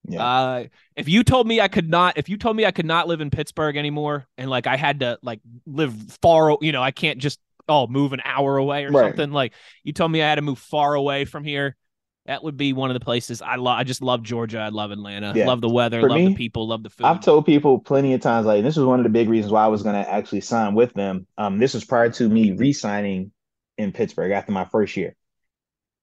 Yeah. 0.07 0.25
Uh, 0.25 0.63
if 0.97 1.07
you 1.07 1.23
told 1.23 1.47
me 1.47 1.61
I 1.61 1.67
could 1.69 1.89
not, 1.89 2.17
if 2.17 2.27
you 2.27 2.35
told 2.37 2.57
me 2.57 2.65
I 2.65 2.71
could 2.71 2.85
not 2.85 3.07
live 3.07 3.21
in 3.21 3.29
Pittsburgh 3.29 3.77
anymore, 3.77 4.25
and 4.37 4.49
like 4.49 4.67
I 4.67 4.75
had 4.75 4.99
to 5.01 5.17
like 5.21 5.39
live 5.65 5.93
far, 6.21 6.57
you 6.59 6.71
know, 6.71 6.81
I 6.83 6.91
can't 6.91 7.19
just 7.19 7.39
oh 7.69 7.87
move 7.87 8.11
an 8.11 8.21
hour 8.25 8.57
away 8.57 8.83
or 8.85 8.91
Right. 8.91 9.09
something. 9.11 9.31
Like 9.31 9.53
you 9.83 9.93
told 9.93 10.11
me 10.11 10.21
I 10.21 10.27
had 10.27 10.35
to 10.35 10.41
move 10.41 10.59
far 10.59 10.95
away 10.95 11.25
from 11.25 11.43
here. 11.45 11.77
That 12.25 12.43
would 12.43 12.55
be 12.55 12.71
one 12.71 12.89
of 12.89 12.93
the 12.93 13.03
places 13.03 13.41
I 13.41 13.55
love. 13.55 13.77
I 13.77 13.83
just 13.83 14.01
love 14.01 14.23
Georgia. 14.23 14.59
I 14.59 14.69
love 14.69 14.91
Atlanta. 14.91 15.33
Yeah. 15.35 15.47
Love 15.47 15.59
the 15.59 15.69
weather. 15.69 15.99
For 15.99 16.09
love 16.09 16.19
me, 16.19 16.27
the 16.29 16.35
people. 16.35 16.67
Love 16.67 16.83
the 16.83 16.89
food. 16.89 17.05
I've 17.05 17.19
told 17.19 17.45
people 17.45 17.79
plenty 17.79 18.13
of 18.13 18.21
times, 18.21 18.45
like 18.45 18.63
this 18.63 18.77
was 18.77 18.85
one 18.85 18.99
of 18.99 19.03
the 19.03 19.09
big 19.09 19.27
reasons 19.27 19.51
why 19.51 19.65
I 19.65 19.67
was 19.67 19.83
gonna 19.83 19.99
actually 19.99 20.41
sign 20.41 20.73
with 20.73 20.93
them. 20.93 21.27
Um, 21.37 21.59
this 21.59 21.73
was 21.73 21.83
prior 21.83 22.09
to 22.11 22.29
me 22.29 22.51
re-signing 22.51 23.31
in 23.77 23.91
Pittsburgh 23.91 24.31
after 24.31 24.53
my 24.53 24.65
first 24.65 24.95
year. 24.95 25.15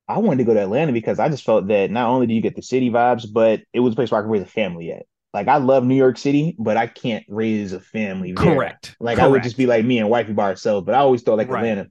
I 0.08 0.18
wanted 0.18 0.38
to 0.38 0.44
go 0.44 0.54
to 0.54 0.60
Atlanta 0.60 0.92
because 0.92 1.18
I 1.18 1.28
just 1.28 1.44
felt 1.44 1.68
that 1.68 1.90
not 1.90 2.08
only 2.08 2.26
do 2.26 2.34
you 2.34 2.42
get 2.42 2.56
the 2.56 2.62
city 2.62 2.90
vibes, 2.90 3.26
but 3.32 3.62
it 3.72 3.80
was 3.80 3.92
a 3.92 3.96
place 3.96 4.10
where 4.10 4.20
I 4.20 4.22
could 4.24 4.30
raise 4.30 4.42
a 4.42 4.46
family 4.46 4.92
at. 4.92 5.06
Like 5.32 5.48
I 5.48 5.58
love 5.58 5.84
New 5.84 5.94
York 5.94 6.18
City, 6.18 6.56
but 6.58 6.76
I 6.76 6.86
can't 6.88 7.24
raise 7.28 7.72
a 7.72 7.80
family 7.80 8.32
there. 8.32 8.54
Correct. 8.56 8.96
Like 8.98 9.20
I 9.20 9.26
would 9.28 9.42
just 9.44 9.56
be 9.56 9.66
like 9.66 9.84
me 9.84 9.98
and 10.00 10.10
wifey 10.10 10.32
by 10.32 10.44
ourselves. 10.44 10.84
But 10.84 10.96
I 10.96 10.98
always 10.98 11.22
thought 11.22 11.38
like 11.38 11.48
Right. 11.48 11.60
Atlanta. 11.60 11.90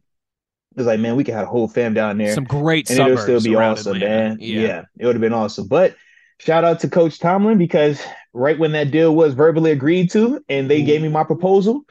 It 0.72 0.78
was 0.78 0.88
like, 0.88 1.00
man, 1.00 1.16
we 1.16 1.24
could 1.24 1.34
have 1.34 1.48
a 1.48 1.50
whole 1.50 1.68
fam 1.68 1.94
down 1.94 2.18
there 2.18 2.34
Some 2.34 2.44
great 2.46 2.90
and 2.90 3.00
it'll 3.00 3.18
still 3.18 3.42
be 3.42 3.56
awesome, 3.56 3.96
Atlanta. 3.96 4.30
man. 4.30 4.38
Yeah. 4.40 4.84
it 4.98 5.06
would 5.06 5.16
have 5.16 5.22
been 5.22 5.34
awesome. 5.34 5.68
But 5.68 5.96
shout 6.40 6.64
out 6.64 6.80
to 6.82 6.90
Coach 6.90 7.20
Tomlin 7.20 7.58
because 7.58 8.02
right 8.34 8.58
when 8.58 8.72
that 8.74 8.92
deal 8.92 9.16
was 9.16 9.34
verbally 9.34 9.72
agreed 9.72 10.12
to 10.12 10.44
and 10.48 10.70
they 10.70 10.84
gave 10.84 11.02
me 11.02 11.10
my 11.10 11.24
proposal, 11.24 11.82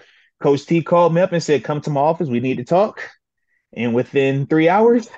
Coach 0.40 0.64
T 0.66 0.82
called 0.82 1.12
me 1.12 1.20
up 1.20 1.32
and 1.32 1.42
said, 1.42 1.64
Come 1.64 1.80
to 1.82 1.90
my 1.90 2.00
office, 2.00 2.28
we 2.28 2.40
need 2.40 2.58
to 2.58 2.64
talk. 2.64 3.02
And 3.72 3.94
within 3.94 4.46
three 4.46 4.68
hours, 4.68 5.08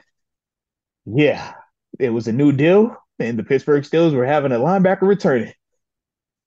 yeah, 1.06 1.52
it 1.98 2.10
was 2.10 2.28
a 2.28 2.32
new 2.32 2.52
deal. 2.52 2.96
And 3.18 3.38
the 3.38 3.42
Pittsburgh 3.44 3.84
Steelers 3.84 4.14
were 4.14 4.24
having 4.24 4.52
a 4.52 4.56
linebacker 4.58 5.02
returning. 5.02 5.52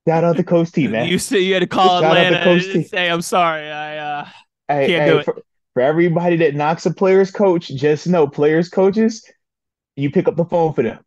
Shout 0.07 0.23
out 0.23 0.35
to 0.37 0.43
Coach 0.43 0.71
T, 0.71 0.87
man. 0.89 1.07
You 1.07 1.19
said 1.19 1.37
you 1.37 1.53
had 1.53 1.59
to 1.59 1.67
call 1.67 2.01
Shout 2.01 2.03
out 2.05 2.13
to 2.15 2.19
Atlanta 2.35 2.43
Coach 2.43 2.63
and 2.65 2.83
T. 2.83 2.89
say, 2.89 3.09
"I'm 3.09 3.21
sorry, 3.21 3.69
I 3.69 3.97
uh, 3.97 4.25
Hey, 4.67 4.87
Can't 4.87 5.03
hey, 5.03 5.09
do 5.09 5.17
it. 5.19 5.25
fir- 5.25 5.41
for 5.73 5.81
everybody 5.81 6.37
that 6.37 6.55
knocks 6.55 6.85
a 6.85 6.93
player's 6.93 7.31
coach, 7.31 7.69
just 7.69 8.07
know 8.07 8.27
players' 8.27 8.69
coaches, 8.69 9.23
you 9.95 10.11
pick 10.11 10.27
up 10.27 10.35
the 10.35 10.45
phone 10.45 10.73
for 10.73 10.83
them. 10.83 10.99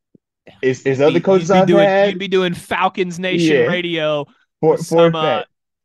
Is 0.62 0.82
is 0.82 1.00
other 1.00 1.20
coaches 1.20 1.48
you'd 1.48 1.56
I've 1.56 1.66
doing, 1.66 1.84
had 1.84 2.10
You'd 2.10 2.18
be 2.18 2.28
doing 2.28 2.54
Falcons 2.54 3.18
Nation 3.18 3.56
Yeah. 3.56 3.66
radio. 3.66 4.26
for, 4.60 4.76
for 4.76 4.82
some, 4.84 5.14
uh, 5.14 5.42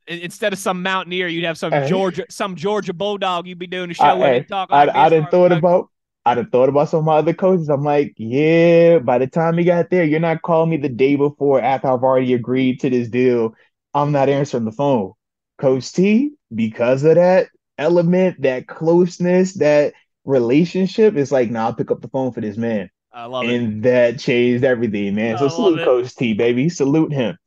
instead 0.08 0.54
of 0.54 0.60
some 0.60 0.84
Mountaineer, 0.84 1.28
you'd 1.28 1.46
have 1.46 1.58
some 1.58 1.72
Hey. 1.72 1.88
Georgia, 1.90 2.26
some 2.30 2.56
Georgia 2.56 2.94
Bulldog. 2.94 3.48
You'd 3.48 3.60
be 3.60 3.68
doing 3.68 3.90
a 3.92 3.94
show 3.94 4.04
I, 4.04 4.14
where 4.14 4.34
hey, 4.34 4.44
talk 4.44 4.70
I, 4.72 4.88
I 4.88 5.10
this, 5.10 5.20
done 5.20 5.32
thought 5.32 5.52
about 5.52 5.90
I 6.26 6.36
done 6.36 6.50
thought 6.52 6.70
about 6.70 6.90
some 6.90 7.00
of 7.00 7.06
my 7.06 7.18
other 7.18 7.34
coaches. 7.34 7.70
I'm 7.70 7.84
like, 7.84 8.14
yeah, 8.18 9.00
by 9.00 9.18
the 9.18 9.26
time 9.28 9.58
he 9.58 9.64
got 9.64 9.90
there, 9.90 10.04
you're 10.04 10.20
not 10.20 10.44
calling 10.44 10.70
me 10.70 10.78
the 10.78 10.90
day 10.90 11.16
before 11.16 11.60
after 11.60 11.88
I've 11.88 12.04
already 12.04 12.34
agreed 12.36 12.80
to 12.82 12.90
this 12.92 13.10
deal. 13.10 13.56
I'm 13.96 14.12
not 14.12 14.30
answering 14.30 14.66
the 14.66 14.72
phone. 14.72 15.14
Coach 15.58 15.92
T, 15.92 16.34
because 16.54 17.04
of 17.04 17.16
that 17.16 17.48
element, 17.82 18.42
that 18.42 18.68
closeness, 18.68 19.54
that 19.56 19.94
relationship, 20.26 21.16
it's 21.16 21.32
like, 21.32 21.50
nah, 21.50 21.66
I'll 21.66 21.74
pick 21.74 21.92
up 21.92 22.02
the 22.02 22.08
phone 22.08 22.32
for 22.32 22.42
this 22.42 22.58
man. 22.58 22.90
I 23.14 23.26
love 23.26 23.46
it. 23.46 23.54
And 23.54 23.84
that 23.84 24.20
changed 24.20 24.64
everything, 24.64 25.16
man. 25.16 25.36
I 25.36 25.40
So 25.40 25.50
salute 25.50 25.80
it. 25.80 25.86
Coach 25.86 26.16
T, 26.16 26.34
baby. 26.34 26.70
Salute 26.70 27.12
him. 27.12 27.38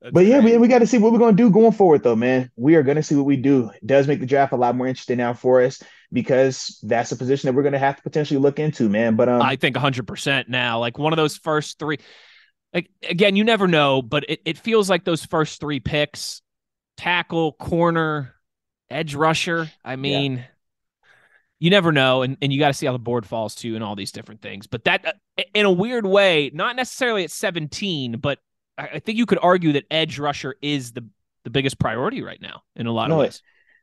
That's 0.00 0.12
But 0.12 0.26
yeah, 0.26 0.40
we, 0.40 0.56
we 0.58 0.66
got 0.66 0.80
to 0.80 0.86
see 0.86 0.98
what 0.98 1.12
we're 1.12 1.20
going 1.20 1.36
to 1.36 1.42
do 1.42 1.50
going 1.50 1.72
forward, 1.72 2.02
though, 2.02 2.16
man. 2.16 2.50
We 2.56 2.74
are 2.74 2.82
going 2.82 2.96
to 2.96 3.02
see 3.02 3.14
what 3.14 3.26
we 3.26 3.36
do. 3.36 3.70
It 3.70 3.86
does 3.86 4.08
make 4.08 4.18
the 4.18 4.26
draft 4.26 4.52
a 4.52 4.56
lot 4.56 4.74
more 4.74 4.88
interesting 4.88 5.18
now 5.18 5.34
for 5.34 5.62
us 5.62 5.80
because 6.12 6.80
that's 6.82 7.12
a 7.12 7.16
position 7.16 7.46
that 7.46 7.54
we're 7.54 7.62
going 7.62 7.74
to 7.74 7.78
have 7.78 7.96
to 7.96 8.02
potentially 8.02 8.40
look 8.40 8.58
into, 8.58 8.88
man. 8.88 9.14
But 9.14 9.28
um, 9.28 9.40
I 9.40 9.54
think 9.54 9.76
100% 9.76 10.48
now. 10.48 10.80
Like 10.80 10.98
one 10.98 11.12
of 11.12 11.16
those 11.16 11.36
first 11.36 11.78
three. 11.78 11.98
Like 12.74 12.90
again, 13.08 13.36
you 13.36 13.44
never 13.44 13.68
know, 13.68 14.02
but 14.02 14.24
it, 14.28 14.40
it 14.44 14.58
feels 14.58 14.88
like 14.90 15.04
those 15.04 15.24
first 15.24 15.60
three 15.60 15.78
picks 15.78 16.42
tackle, 16.96 17.52
corner, 17.52 18.34
edge 18.92 19.14
rusher. 19.14 19.72
I 19.84 19.96
mean, 19.96 20.44
you 21.58 21.70
never 21.70 21.92
know. 21.92 22.22
And, 22.22 22.36
and 22.42 22.52
you 22.52 22.58
got 22.58 22.68
to 22.68 22.74
see 22.74 22.86
how 22.86 22.92
the 22.92 22.98
board 22.98 23.26
falls 23.26 23.54
too 23.54 23.74
and 23.74 23.84
all 23.84 23.94
these 23.94 24.12
different 24.12 24.42
things. 24.42 24.66
But 24.66 24.84
that, 24.84 25.06
uh, 25.38 25.42
in 25.54 25.64
a 25.66 25.70
weird 25.70 26.06
way, 26.06 26.50
not 26.52 26.76
necessarily 26.76 27.24
at 27.24 27.30
17, 27.30 28.18
but 28.18 28.38
I, 28.78 28.98
think 28.98 29.18
you 29.18 29.26
could 29.26 29.38
argue 29.42 29.72
that 29.72 29.84
edge 29.90 30.18
rusher 30.18 30.56
is 30.62 30.92
the, 30.92 31.06
the 31.44 31.50
biggest 31.50 31.78
priority 31.78 32.22
right 32.22 32.40
now 32.40 32.62
in 32.74 32.86
a 32.86 32.92
lot 32.92 33.08
No, 33.08 33.16
of 33.16 33.18
ways. 33.20 33.42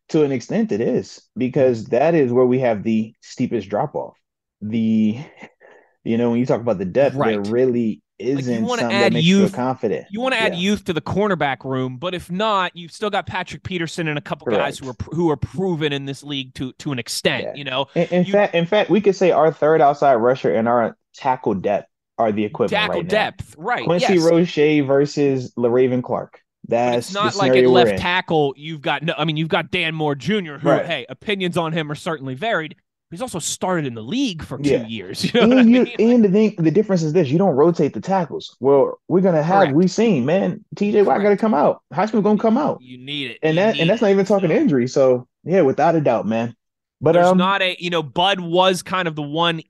to 0.10 0.24
an 0.24 0.32
extent, 0.32 0.72
it 0.72 0.82
is 0.82 1.22
because 1.38 1.86
that 1.86 2.16
is 2.16 2.34
where 2.34 2.46
we 2.46 2.60
have 2.60 2.84
the 2.84 3.14
steepest 3.22 3.70
drop 3.70 3.96
off. 3.96 4.18
The, 4.62 5.20
you 6.04 6.18
know, 6.18 6.32
when 6.32 6.40
you 6.40 6.46
talk 6.46 6.62
about 6.62 6.80
the 6.80 6.86
depth, 6.86 7.16
there 7.16 7.40
Right. 7.40 7.50
really 7.52 8.02
isn't 8.20 8.64
wanna 8.64 8.82
something 8.82 8.98
add 8.98 9.04
that 9.06 9.14
makes 9.14 9.26
you 9.26 9.38
youth- 9.40 9.52
feel 9.52 9.56
confident. 9.58 10.06
You 10.12 10.20
want 10.22 10.34
to 10.36 10.40
add 10.42 10.54
Yeah. 10.54 10.60
youth 10.60 10.84
to 10.86 10.94
the 10.94 11.02
cornerback 11.02 11.64
room, 11.64 11.98
but 11.98 12.14
if 12.14 12.30
not, 12.30 12.76
you've 12.76 12.92
still 12.92 13.10
got 13.10 13.26
Patrick 13.26 13.64
Peterson 13.64 14.08
and 14.08 14.18
a 14.18 14.22
couple 14.22 14.48
guys 14.52 14.78
who 14.80 14.90
are 14.90 14.96
who 15.14 15.30
are 15.32 15.38
proven 15.38 15.94
in 15.94 16.06
this 16.06 16.24
league 16.24 16.54
to 16.56 16.74
to 16.80 16.92
an 16.92 17.00
extent. 17.00 17.44
Yeah. 17.44 17.54
You 17.56 17.64
know, 17.64 17.86
In, 17.96 18.04
in 18.12 18.24
You- 18.26 18.34
fact, 18.34 18.56
in 18.56 18.66
fact, 18.66 18.90
we 18.90 19.02
could 19.02 19.16
say 19.16 19.32
our 19.32 19.52
third 19.52 19.82
outside 19.82 20.16
rusher 20.16 20.54
and 20.54 20.68
our 20.68 20.98
tackle 21.16 21.54
depth 21.56 21.88
are 22.18 22.32
the 22.34 22.44
equivalent 22.44 22.72
tackle 22.72 22.96
right 22.96 23.04
now. 23.06 23.10
depth, 23.10 23.56
right? 23.58 23.86
Quincy 23.86 24.16
yes. 24.16 24.24
Roche 24.30 24.86
versus 24.86 25.54
Le'Raven 25.58 26.04
Clark. 26.04 26.42
That's 26.68 27.08
it's 27.08 27.14
not 27.16 27.36
like 27.38 27.54
at 27.56 27.66
left 27.68 27.92
in. 27.92 27.98
tackle. 27.98 28.54
You've 28.58 28.82
got 28.82 29.02
no. 29.02 29.14
I 29.18 29.24
mean, 29.26 29.38
you've 29.38 29.48
got 29.48 29.72
Dan 29.72 29.96
Moore 29.96 30.14
Jr., 30.16 30.58
who, 30.58 30.70
Right. 30.70 30.86
hey, 30.86 31.06
opinions 31.10 31.58
on 31.58 31.72
him 31.72 31.90
are 31.92 31.96
certainly 31.96 32.36
varied. 32.36 32.76
He's 33.12 33.22
also 33.24 33.40
started 33.40 33.88
in 33.88 33.96
the 33.96 34.04
league 34.04 34.44
for 34.44 34.58
two 34.60 34.84
years. 34.88 35.24
You 35.34 35.48
know 35.48 35.58
and 35.58 35.70
you, 35.72 35.84
mean? 35.84 35.96
and 36.00 36.24
the 36.26 36.30
thing, 36.30 36.56
the 36.60 36.70
difference 36.72 37.02
is 37.02 37.14
this: 37.14 37.30
you 37.30 37.38
don't 37.40 37.56
rotate 37.56 37.94
the 37.94 38.02
tackles. 38.02 38.56
Well, 38.60 39.00
we're 39.08 39.22
gonna 39.22 39.42
have 39.42 39.60
Correct. 39.64 39.76
we 39.76 39.88
seen 39.88 40.26
man, 40.26 40.64
TJ 40.76 41.06
Watt 41.06 41.22
got 41.22 41.30
to 41.30 41.38
come 41.38 41.54
out. 41.56 41.82
Highsmith 41.94 42.22
gonna 42.24 42.40
come 42.40 42.58
out, 42.58 42.82
You 42.82 42.98
need 43.00 43.32
it, 43.32 43.40
and 43.42 43.56
You 43.56 43.62
that 43.64 43.80
and 43.80 43.90
that's 43.90 44.02
it. 44.02 44.06
not 44.06 44.12
even 44.12 44.26
talking 44.26 44.50
So- 44.50 44.56
injury. 44.56 44.88
So 44.88 45.28
yeah, 45.44 45.62
without 45.62 45.96
a 45.96 46.02
doubt, 46.02 46.28
man. 46.28 46.56
But 47.02 47.14
there's 47.14 47.28
um, 47.28 47.38
not 47.38 47.62
a 47.62 47.76
you 47.80 47.90
know 47.90 48.04
bud 48.04 48.40
was 48.42 48.84
kind 48.84 49.08
of 49.08 49.16
the 49.16 49.22
one 49.24 49.62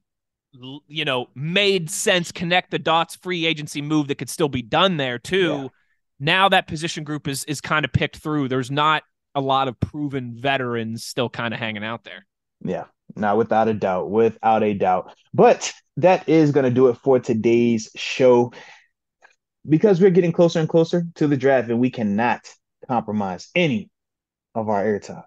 you 0.87 1.05
know 1.05 1.27
made 1.35 1.89
sense 1.91 2.31
connect 2.31 2.71
the 2.71 2.79
dots 2.79 3.15
free 3.15 3.45
agency 3.45 3.81
move 3.83 4.07
that 4.07 4.15
could 4.15 4.29
still 4.29 4.49
be 4.49 4.63
done 4.63 4.97
there 4.97 5.19
too 5.19 5.59
Yeah. 5.61 5.67
now 6.19 6.49
that 6.49 6.65
position 6.67 7.03
group 7.03 7.27
is 7.27 7.43
is 7.43 7.61
kind 7.61 7.85
of 7.85 7.93
picked 7.93 8.17
through 8.17 8.47
there's 8.47 8.71
not 8.71 9.03
a 9.35 9.41
lot 9.41 9.67
of 9.67 9.79
proven 9.79 10.33
veterans 10.35 11.03
still 11.03 11.29
kind 11.29 11.53
of 11.53 11.59
hanging 11.59 11.83
out 11.83 12.03
there 12.03 12.25
Yeah, 12.65 12.85
now 13.15 13.37
without 13.37 13.67
a 13.67 13.73
doubt, 13.73 14.09
without 14.09 14.63
a 14.63 14.73
doubt. 14.73 15.13
But 15.33 15.73
that 15.97 16.27
is 16.29 16.51
going 16.51 16.65
to 16.65 16.71
do 16.71 16.87
it 16.87 16.97
for 16.97 17.19
today's 17.19 17.89
show 17.95 18.51
because 19.67 20.01
we're 20.01 20.09
getting 20.09 20.31
closer 20.31 20.59
and 20.59 20.69
closer 20.69 21.05
to 21.15 21.27
the 21.27 21.37
draft, 21.37 21.69
and 21.69 21.79
we 21.79 21.89
cannot 21.89 22.41
compromise 22.87 23.49
any 23.55 23.89
of 24.55 24.69
our 24.69 24.83
airtime 24.83 25.23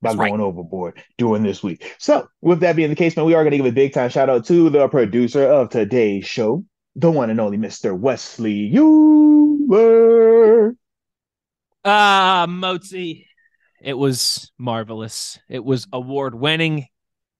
by 0.00 0.10
That's 0.10 0.16
right. 0.16 0.28
going 0.30 0.40
overboard 0.40 1.02
during 1.18 1.42
this 1.42 1.62
week. 1.62 1.94
So, 1.98 2.28
with 2.40 2.60
that 2.60 2.76
being 2.76 2.90
the 2.90 2.96
case, 2.96 3.16
man, 3.16 3.26
we 3.26 3.34
are 3.34 3.42
going 3.42 3.52
to 3.52 3.56
give 3.56 3.66
a 3.66 3.72
big 3.72 3.92
time 3.92 4.10
shout 4.10 4.30
out 4.30 4.46
to 4.46 4.70
the 4.70 4.88
producer 4.88 5.44
of 5.44 5.70
today's 5.70 6.26
show, 6.26 6.64
the 6.96 7.10
one 7.10 7.30
and 7.30 7.40
only 7.40 7.58
Mr. 7.58 7.98
Wesley 7.98 8.70
Uhler. 8.72 10.76
ah 11.84 12.46
mozi 12.48 13.26
it 13.80 13.94
was 13.94 14.50
marvelous 14.58 15.38
it 15.48 15.64
was 15.64 15.86
award 15.92 16.34
winning 16.34 16.86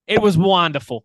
it 0.07 0.21
was 0.21 0.37
wonderful 0.37 1.05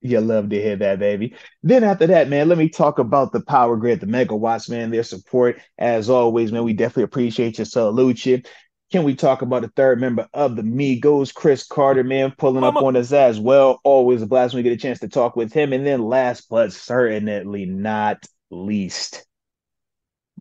You 0.00 0.20
love 0.20 0.48
to 0.50 0.60
hear 0.60 0.76
that, 0.76 0.98
baby. 0.98 1.34
Then 1.62 1.84
after 1.84 2.06
that, 2.08 2.28
man, 2.28 2.48
let 2.48 2.58
me 2.58 2.68
talk 2.68 2.98
about 2.98 3.32
the 3.32 3.40
Power 3.40 3.76
Grid, 3.76 4.00
the 4.00 4.06
megawatts, 4.06 4.68
man, 4.68 4.90
their 4.90 5.04
support. 5.04 5.60
As 5.78 6.10
always, 6.10 6.50
man, 6.50 6.64
we 6.64 6.72
definitely 6.72 7.04
appreciate 7.04 7.58
you. 7.58 7.64
Salute 7.64 8.26
you. 8.26 8.42
Can 8.90 9.04
we 9.04 9.14
talk 9.14 9.40
about 9.42 9.62
the 9.62 9.68
third 9.68 10.00
member 10.00 10.28
of 10.34 10.54
the 10.54 10.62
Migos, 10.62 11.32
Chris 11.32 11.64
Carter, 11.64 12.04
man, 12.04 12.34
pulling 12.36 12.64
up 12.64 12.76
on 12.76 12.96
us 12.96 13.12
as 13.12 13.40
well? 13.40 13.80
Always 13.84 14.20
a 14.20 14.26
blast 14.26 14.52
when 14.52 14.62
we 14.62 14.68
get 14.68 14.76
a 14.76 14.82
chance 14.82 14.98
to 14.98 15.08
talk 15.08 15.34
with 15.34 15.52
him. 15.52 15.72
And 15.72 15.86
then 15.86 16.02
last 16.02 16.48
but 16.50 16.72
certainly 16.74 17.64
not 17.64 18.22
least, 18.50 19.24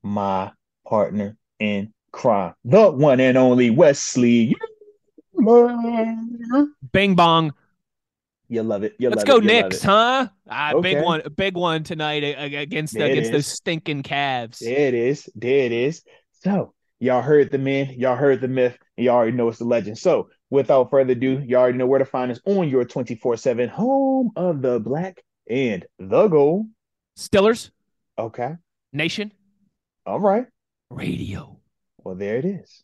my 0.03 0.51
partner 0.85 1.37
in 1.59 1.93
crime, 2.11 2.53
the 2.65 2.91
one 2.91 3.21
and 3.21 3.37
only 3.37 3.69
Wesley. 3.69 4.55
Uhler. 5.41 6.67
bing 6.91 7.15
bong 7.15 7.53
You 8.49 8.63
love 8.63 8.83
it. 8.83 8.95
You 8.99 9.09
let's 9.09 9.19
love 9.19 9.27
go 9.27 9.37
it. 9.37 9.45
Knicks, 9.45 9.77
it. 9.77 9.83
huh 9.83 10.27
ah, 10.49 10.79
big 10.81 11.01
one 11.03 11.21
big 11.35 11.55
one 11.55 11.83
tonight 11.83 12.23
a- 12.23 12.35
a- 12.35 12.61
against 12.61 12.93
There 12.93 13.09
against 13.09 13.31
those 13.31 13.47
stinking 13.47 14.03
Cavs 14.03 14.59
There 14.59 14.87
it 14.87 14.93
is. 14.93 15.29
There 15.35 15.65
it 15.65 15.71
is. 15.71 16.03
So, 16.43 16.73
y'all 16.99 17.21
heard 17.21 17.51
the 17.51 17.57
man, 17.57 17.93
y'all 17.97 18.15
heard 18.15 18.41
the 18.41 18.47
myth, 18.47 18.77
and 18.97 19.05
y'all 19.05 19.15
already 19.15 19.31
know 19.37 19.47
it's 19.47 19.59
the 19.59 19.65
legend. 19.65 19.97
So, 19.97 20.29
without 20.49 20.89
further 20.89 21.13
ado, 21.13 21.41
y'all 21.45 21.61
already 21.61 21.77
know 21.77 21.85
where 21.87 21.99
to 21.99 22.05
find 22.05 22.31
us 22.31 22.39
on 22.45 22.67
your 22.69 22.83
24 22.83 23.37
7 23.37 23.69
home 23.69 24.31
of 24.35 24.61
the 24.61 24.79
black 24.79 25.23
and 25.49 25.85
the 25.99 26.27
gold. 26.27 26.65
Stillers 27.17 27.71
Okay. 28.17 28.55
Nation 28.93 29.31
All 30.05 30.19
right. 30.19 30.47
Radio. 30.89 31.57
Well, 32.03 32.15
there 32.15 32.37
it 32.37 32.45
is. 32.45 32.83